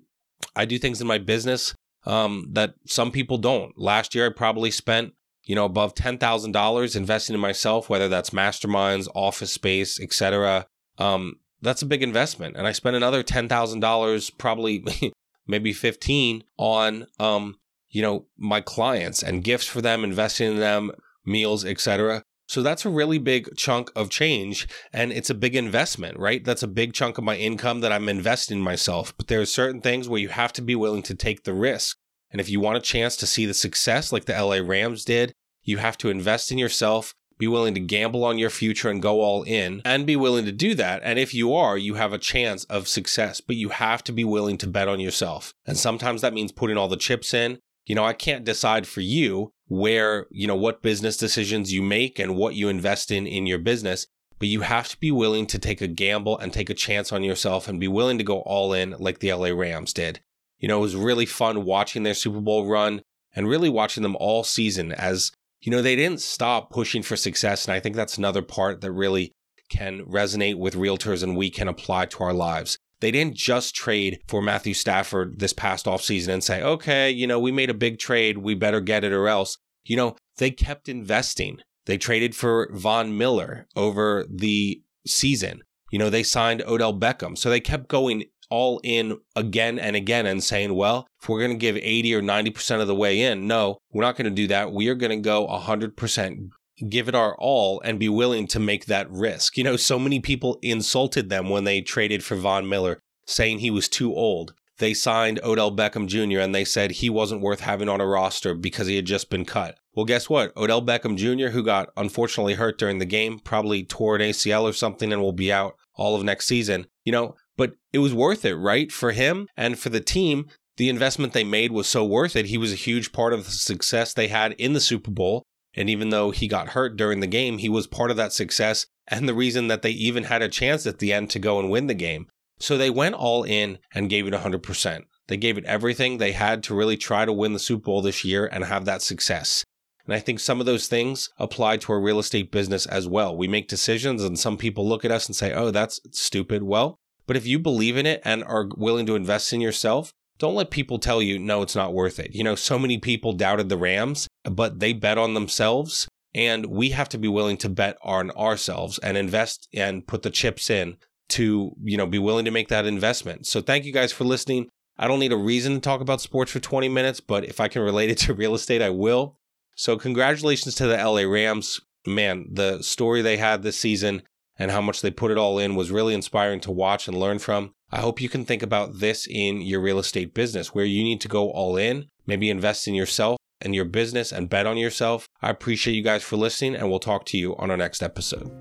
I 0.56 0.66
do 0.66 0.78
things 0.78 1.02
in 1.02 1.08
my 1.08 1.18
business 1.18 1.76
um, 2.06 2.48
that 2.52 2.76
some 2.86 3.12
people 3.12 3.38
don't. 3.38 3.78
Last 3.78 4.16
year, 4.16 4.28
I 4.28 4.34
probably 4.34 4.72
spent 4.72 5.14
you 5.48 5.56
know, 5.56 5.66
above 5.66 5.96
$10,000 5.96 6.96
investing 6.96 7.34
in 7.34 7.40
myself, 7.40 7.90
whether 7.90 8.10
that's 8.10 8.32
masterminds, 8.32 9.08
office 9.16 9.52
space, 9.52 10.00
etc. 10.00 10.68
Um, 10.98 11.38
that's 11.62 11.82
a 11.82 11.86
big 11.86 12.04
investment. 12.04 12.58
And 12.58 12.68
I 12.68 12.74
spent 12.74 12.98
another 12.98 13.24
$10,000, 13.24 14.38
probably 14.38 14.84
maybe 15.48 15.72
15 15.72 16.44
on, 16.58 17.08
um, 17.18 17.56
you 17.90 18.02
know, 18.02 18.26
my 18.38 18.60
clients 18.60 19.24
and 19.24 19.44
gifts 19.44 19.66
for 19.66 19.82
them, 19.82 20.04
investing 20.04 20.52
in 20.52 20.60
them, 20.60 20.92
meals, 21.26 21.64
etc. 21.64 22.24
So 22.48 22.64
that's 22.64 22.86
a 22.86 22.90
really 22.90 23.18
big 23.18 23.56
chunk 23.58 23.92
of 23.96 24.10
change 24.10 24.68
and 24.94 25.12
it's 25.12 25.30
a 25.30 25.36
big 25.36 25.56
investment, 25.56 26.18
right? 26.18 26.44
That's 26.44 26.64
a 26.64 26.68
big 26.68 26.94
chunk 26.94 27.18
of 27.18 27.24
my 27.24 27.36
income 27.36 27.82
that 27.82 27.92
I'm 27.92 28.10
investing 28.10 28.58
in 28.58 28.64
myself. 28.64 29.14
But 29.18 29.28
there 29.28 29.42
are 29.42 29.46
certain 29.46 29.82
things 29.82 30.08
where 30.08 30.22
you 30.22 30.30
have 30.30 30.54
to 30.54 30.62
be 30.62 30.76
willing 30.76 31.04
to 31.04 31.16
take 31.16 31.44
the 31.44 31.54
risk. 31.54 31.98
And 32.32 32.42
if 32.42 32.50
you 32.50 32.60
want 32.60 32.78
a 32.78 32.82
chance 32.82 33.16
to 33.18 33.28
see 33.28 33.46
the 33.46 33.54
success 33.54 34.12
like 34.12 34.26
the 34.26 34.34
LA 34.34 34.58
Rams 34.58 35.06
did, 35.06 35.34
you 35.64 35.78
have 35.78 35.98
to 36.00 36.10
invest 36.10 36.52
in 36.52 36.58
yourself, 36.58 37.14
be 37.38 37.48
willing 37.48 37.74
to 37.74 37.80
gamble 37.80 38.24
on 38.24 38.38
your 38.38 38.50
future 38.50 38.90
and 38.90 39.02
go 39.02 39.22
all 39.22 39.44
in, 39.44 39.82
and 39.86 40.08
be 40.08 40.16
willing 40.16 40.46
to 40.46 40.52
do 40.52 40.74
that. 40.76 41.02
And 41.04 41.20
if 41.20 41.34
you 41.34 41.54
are, 41.54 41.78
you 41.78 41.96
have 41.96 42.14
a 42.14 42.18
chance 42.18 42.64
of 42.66 42.88
success, 42.88 43.42
but 43.42 43.58
you 43.58 43.70
have 43.70 44.04
to 44.06 44.12
be 44.12 44.24
willing 44.24 44.58
to 44.60 44.68
bet 44.68 44.88
on 44.88 45.00
yourself. 45.00 45.54
And 45.66 45.78
sometimes 45.78 46.22
that 46.22 46.34
means 46.34 46.52
putting 46.52 46.78
all 46.78 46.88
the 46.88 46.98
chips 46.98 47.34
in. 47.34 47.60
You 47.88 47.96
know, 47.96 48.04
I 48.04 48.12
can't 48.12 48.44
decide 48.44 48.86
for 48.86 49.00
you 49.00 49.54
where, 49.68 50.28
you 50.30 50.46
know, 50.46 50.58
what 50.58 50.82
business 50.82 51.16
decisions 51.16 51.72
you 51.72 51.82
make 51.82 52.20
and 52.20 52.36
what 52.36 52.54
you 52.54 52.68
invest 52.68 53.12
in 53.12 53.26
in 53.26 53.48
your 53.48 53.60
business, 53.60 54.08
but 54.40 54.50
you 54.50 54.62
have 54.62 54.90
to 54.90 55.00
be 55.00 55.10
willing 55.10 55.48
to 55.48 55.58
take 55.58 55.80
a 55.80 55.88
gamble 55.88 56.38
and 56.38 56.52
take 56.52 56.70
a 56.70 56.74
chance 56.74 57.14
on 57.14 57.24
yourself 57.24 57.68
and 57.68 57.80
be 57.80 57.88
willing 57.88 58.18
to 58.18 58.26
go 58.26 58.42
all 58.42 58.74
in 58.74 58.92
like 59.00 59.20
the 59.20 59.32
LA 59.32 59.50
Rams 59.50 59.94
did. 59.94 60.20
You 60.60 60.68
know, 60.68 60.80
it 60.80 60.82
was 60.82 60.98
really 60.98 61.26
fun 61.26 61.64
watching 61.64 62.04
their 62.04 62.14
Super 62.14 62.42
Bowl 62.42 62.68
run 62.68 63.02
and 63.34 63.48
really 63.48 63.70
watching 63.70 64.04
them 64.04 64.18
all 64.20 64.44
season 64.44 64.92
as, 64.92 65.32
you 65.62 65.72
know, 65.72 65.82
they 65.82 65.96
didn't 65.96 66.22
stop 66.22 66.70
pushing 66.70 67.04
for 67.04 67.16
success. 67.16 67.66
And 67.66 67.74
I 67.74 67.80
think 67.80 67.96
that's 67.96 68.18
another 68.18 68.42
part 68.42 68.82
that 68.82 68.92
really 68.92 69.32
can 69.70 70.04
resonate 70.06 70.58
with 70.58 70.76
realtors 70.76 71.24
and 71.24 71.38
we 71.38 71.50
can 71.50 71.70
apply 71.70 72.08
to 72.08 72.24
our 72.24 72.34
lives. 72.34 72.78
They 73.00 73.12
didn't 73.12 73.36
just 73.36 73.76
trade 73.76 74.20
for 74.28 74.42
Matthew 74.42 74.74
Stafford 74.74 75.40
this 75.40 75.54
past 75.54 75.86
offseason 75.86 76.30
and 76.30 76.44
say, 76.44 76.62
okay, 76.62 77.12
you 77.12 77.28
know, 77.28 77.40
we 77.40 77.52
made 77.52 77.70
a 77.70 77.76
big 77.76 78.00
trade. 78.00 78.40
We 78.40 78.56
better 78.56 78.82
get 78.82 79.04
it 79.04 79.14
or 79.14 79.28
else. 79.28 79.58
You 79.84 79.96
know, 79.96 80.16
they 80.38 80.52
kept 80.52 80.90
investing. 80.90 81.60
They 81.86 81.98
traded 81.98 82.36
for 82.36 82.70
Von 82.74 83.18
Miller 83.18 83.68
over 83.76 84.26
the 84.30 84.82
season. 85.06 85.62
You 85.92 86.00
know, 86.00 86.10
they 86.10 86.24
signed 86.24 86.64
Odell 86.68 86.98
Beckham. 86.98 87.38
So 87.38 87.50
they 87.50 87.62
kept 87.62 87.88
going 87.88 88.26
all 88.50 88.80
in 88.84 89.18
again 89.36 89.78
and 89.80 89.96
again 89.96 90.26
and 90.26 90.44
saying, 90.44 90.74
well, 90.74 91.08
if 91.22 91.30
we're 91.30 91.40
going 91.40 91.52
to 91.52 91.58
give 91.58 91.78
80 91.78 92.16
or 92.16 92.22
90% 92.22 92.82
of 92.82 92.88
the 92.88 92.96
way 92.96 93.22
in, 93.22 93.48
no, 93.48 93.78
we're 93.92 94.04
not 94.04 94.16
going 94.16 94.26
to 94.26 94.32
do 94.32 94.48
that. 94.48 94.72
We 94.72 94.88
are 94.90 94.96
going 94.96 95.12
to 95.12 95.18
go 95.18 95.48
100%, 95.48 96.50
give 96.90 97.08
it 97.08 97.16
our 97.16 97.36
all, 97.38 97.82
and 97.82 98.00
be 98.00 98.10
willing 98.10 98.48
to 98.48 98.60
make 98.60 98.86
that 98.86 99.10
risk. 99.10 99.58
You 99.58 99.64
know, 99.64 99.78
so 99.78 99.98
many 99.98 100.20
people 100.20 100.60
insulted 100.62 101.30
them 101.30 101.50
when 101.50 101.64
they 101.64 101.82
traded 101.82 102.24
for 102.24 102.36
Von 102.36 102.68
Miller, 102.68 103.00
saying 103.26 103.60
he 103.60 103.72
was 103.72 103.90
too 103.90 104.14
old. 104.14 104.54
They 104.80 104.94
signed 104.94 105.40
Odell 105.44 105.76
Beckham 105.76 106.08
Jr. 106.08 106.40
and 106.40 106.54
they 106.54 106.66
said 106.66 106.92
he 106.92 107.10
wasn't 107.10 107.42
worth 107.42 107.62
having 107.62 107.90
on 107.90 108.00
a 108.00 108.06
roster 108.06 108.54
because 108.54 108.88
he 108.88 108.96
had 108.96 109.06
just 109.06 109.30
been 109.30 109.44
cut. 109.44 109.78
Well, 109.96 110.06
guess 110.06 110.30
what? 110.30 110.56
Odell 110.56 110.84
Beckham 110.84 111.18
Jr., 111.18 111.50
who 111.50 111.64
got 111.64 111.90
unfortunately 111.98 112.54
hurt 112.54 112.78
during 112.78 113.00
the 113.00 113.06
game, 113.06 113.40
probably 113.40 113.84
tore 113.84 114.16
an 114.16 114.22
ACL 114.22 114.64
or 114.64 114.74
something 114.74 115.12
and 115.12 115.22
will 115.22 115.32
be 115.32 115.52
out 115.52 115.76
all 115.96 116.16
of 116.16 116.24
next 116.24 116.46
season. 116.46 116.86
You 117.04 117.12
know, 117.12 117.36
but 117.56 117.74
it 117.92 118.00
was 118.00 118.14
worth 118.14 118.46
it, 118.46 118.56
right? 118.56 118.92
For 118.92 119.14
him 119.14 119.48
and 119.58 119.80
for 119.80 119.90
the 119.90 120.00
team, 120.00 120.48
the 120.78 120.90
investment 120.90 121.34
they 121.34 121.44
made 121.44 121.72
was 121.72 121.88
so 121.88 122.06
worth 122.06 122.36
it. 122.36 122.46
He 122.46 122.60
was 122.60 122.72
a 122.72 122.76
huge 122.76 123.12
part 123.12 123.34
of 123.34 123.46
the 123.46 123.52
success 123.52 124.14
they 124.14 124.28
had 124.28 124.54
in 124.54 124.74
the 124.74 124.80
Super 124.80 125.10
Bowl. 125.10 125.44
And 125.78 125.90
even 125.90 126.10
though 126.10 126.32
he 126.32 126.48
got 126.48 126.70
hurt 126.70 126.98
during 126.98 127.20
the 127.20 127.28
game, 127.28 127.60
he 127.60 127.70
was 127.70 127.88
part 127.88 128.12
of 128.12 128.18
that 128.18 128.34
success 128.34 128.88
and 129.08 129.30
the 129.30 129.34
reason 129.34 129.68
that 129.68 129.84
they 129.84 129.92
even 129.92 130.24
had 130.24 130.42
a 130.42 130.50
chance 130.50 130.86
at 130.86 131.00
the 131.00 131.14
end 131.14 131.30
to 131.30 131.40
go 131.40 131.60
and 131.60 131.70
win 131.70 131.88
the 131.88 131.94
game. 131.94 132.28
So 132.60 132.78
they 132.78 132.90
went 132.90 133.16
all 133.16 133.44
in 133.44 133.78
and 133.94 134.10
gave 134.10 134.28
it 134.28 134.34
100%. 134.34 135.04
They 135.28 135.38
gave 135.38 135.58
it 135.58 135.66
everything 135.66 136.18
they 136.18 136.32
had 136.32 136.64
to 136.64 136.76
really 136.76 136.98
try 136.98 137.26
to 137.26 137.32
win 137.32 137.54
the 137.54 137.60
Super 137.60 137.86
Bowl 137.86 138.02
this 138.02 138.26
year 138.26 138.48
and 138.52 138.66
have 138.66 138.86
that 138.86 139.02
success. 139.02 139.64
And 140.06 140.16
I 140.16 140.20
think 140.20 140.40
some 140.40 140.60
of 140.60 140.66
those 140.66 140.88
things 140.88 141.30
apply 141.38 141.78
to 141.78 141.92
our 141.92 142.00
real 142.00 142.20
estate 142.20 142.52
business 142.52 142.86
as 142.86 143.08
well. 143.08 143.36
We 143.36 143.48
make 143.48 143.68
decisions 143.68 144.24
and 144.24 144.40
some 144.40 144.58
people 144.58 144.88
look 144.88 145.06
at 145.06 145.12
us 145.12 145.28
and 145.28 145.36
say, 145.36 145.54
oh, 145.54 145.70
that's 145.70 146.00
stupid. 146.12 146.64
Well, 146.64 146.98
but 147.28 147.36
if 147.36 147.46
you 147.46 147.60
believe 147.60 147.98
in 147.98 148.06
it 148.06 148.22
and 148.24 148.44
are 148.46 148.70
willing 148.78 149.06
to 149.06 149.16
invest 149.16 149.52
in 149.52 149.60
yourself, 149.60 150.14
don't 150.40 150.56
let 150.56 150.72
people 150.72 151.00
tell 151.00 151.22
you, 151.22 151.40
no, 151.40 151.62
it's 151.62 151.76
not 151.76 151.94
worth 151.94 152.20
it. 152.20 152.36
You 152.36 152.44
know, 152.44 152.56
so 152.56 152.78
many 152.78 152.98
people 152.98 153.34
doubted 153.34 153.70
the 153.70 153.78
Rams, 153.78 154.28
but 154.44 154.80
they 154.80 154.94
bet 154.94 155.18
on 155.18 155.34
themselves. 155.34 156.08
And 156.36 156.68
we 156.68 156.90
have 156.92 157.10
to 157.10 157.18
be 157.18 157.28
willing 157.28 157.58
to 157.58 157.70
bet 157.70 157.98
on 158.04 158.30
ourselves 158.32 159.00
and 159.00 159.18
invest 159.18 159.68
and 159.74 160.06
put 160.06 160.22
the 160.22 160.30
chips 160.30 160.70
in 160.70 160.98
to, 161.30 161.72
you 161.84 161.98
know, 161.98 162.06
be 162.06 162.20
willing 162.20 162.46
to 162.46 162.52
make 162.52 162.68
that 162.68 162.86
investment. 162.86 163.48
So 163.48 163.62
thank 163.62 163.86
you 163.86 163.92
guys 163.92 164.12
for 164.12 164.24
listening. 164.24 164.70
I 165.00 165.08
don't 165.08 165.20
need 165.20 165.34
a 165.34 165.38
reason 165.38 165.74
to 165.74 165.80
talk 165.80 166.02
about 166.02 166.22
sports 166.22 166.52
for 166.52 166.60
20 166.60 166.90
minutes, 166.90 167.20
but 167.20 167.46
if 167.46 167.60
I 167.60 167.68
can 167.68 167.82
relate 167.82 168.10
it 168.10 168.18
to 168.20 168.34
real 168.34 168.56
estate, 168.56 168.82
I 168.82 168.90
will. 168.90 169.38
So 169.76 169.98
congratulations 169.98 170.76
to 170.76 170.88
the 170.88 170.98
LA 170.98 171.22
Rams. 171.22 171.80
Man, 172.06 172.48
the 172.52 172.82
story 172.82 173.22
they 173.22 173.38
had 173.38 173.64
this 173.64 173.80
season 173.80 174.22
and 174.60 174.72
how 174.72 174.82
much 174.82 175.02
they 175.02 175.12
put 175.12 175.32
it 175.32 175.38
all 175.38 175.60
in 175.60 175.76
was 175.76 175.92
really 175.92 176.14
inspiring 176.14 176.60
to 176.62 176.72
watch 176.72 177.08
and 177.08 177.18
learn 177.18 177.40
from. 177.40 177.74
I 177.92 178.02
hope 178.02 178.22
you 178.22 178.30
can 178.30 178.46
think 178.46 178.64
about 178.64 179.00
this 179.00 179.28
in 179.30 179.62
your 179.62 179.80
real 179.80 180.00
estate 180.00 180.34
business 180.34 180.76
where 180.76 180.86
you 180.86 181.04
need 181.04 181.22
to 181.22 181.28
go 181.28 181.50
all 181.52 181.78
in, 181.78 182.08
maybe 182.26 182.50
invest 182.50 182.88
in 182.88 182.96
yourself 182.96 183.38
and 183.62 183.74
your 183.74 183.86
business 183.86 184.32
and 184.32 184.50
bet 184.50 184.68
on 184.68 184.78
yourself. 184.78 185.28
I 185.42 185.50
appreciate 185.50 185.96
you 185.96 186.04
guys 186.04 186.24
for 186.24 186.36
listening, 186.36 186.76
and 186.76 186.90
we'll 186.90 187.00
talk 187.00 187.26
to 187.28 187.38
you 187.38 187.56
on 187.58 187.72
our 187.72 187.78
next 187.78 188.04
episode. 188.04 188.52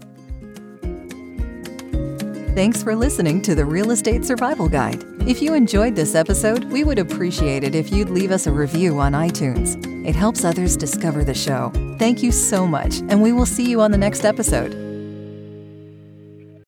Thanks 2.55 2.83
for 2.83 2.97
listening 2.97 3.43
to 3.43 3.55
the 3.55 3.67
Real 3.67 3.91
Estate 3.91 4.25
Survival 4.25 4.67
Guide. 4.67 5.05
If 5.29 5.43
you 5.43 5.53
enjoyed 5.53 5.95
this 5.95 6.15
episode, 6.15 6.65
we 6.65 6.85
would 6.85 6.99
appreciate 6.99 7.65
it 7.65 7.75
if 7.75 7.93
you'd 7.93 8.09
leave 8.09 8.31
us 8.31 8.47
a 8.47 8.53
review 8.53 8.99
on 8.99 9.13
iTunes. 9.13 9.77
It 10.07 10.15
helps 10.15 10.45
others 10.45 10.77
discover 10.77 11.23
the 11.23 11.35
show. 11.35 11.71
Thank 11.99 12.23
you 12.23 12.33
so 12.33 12.67
much, 12.67 13.01
and 13.09 13.21
we 13.21 13.33
will 13.33 13.45
see 13.45 13.69
you 13.69 13.83
on 13.83 13.91
the 13.91 13.99
next 13.99 14.25
episode. 14.25 14.96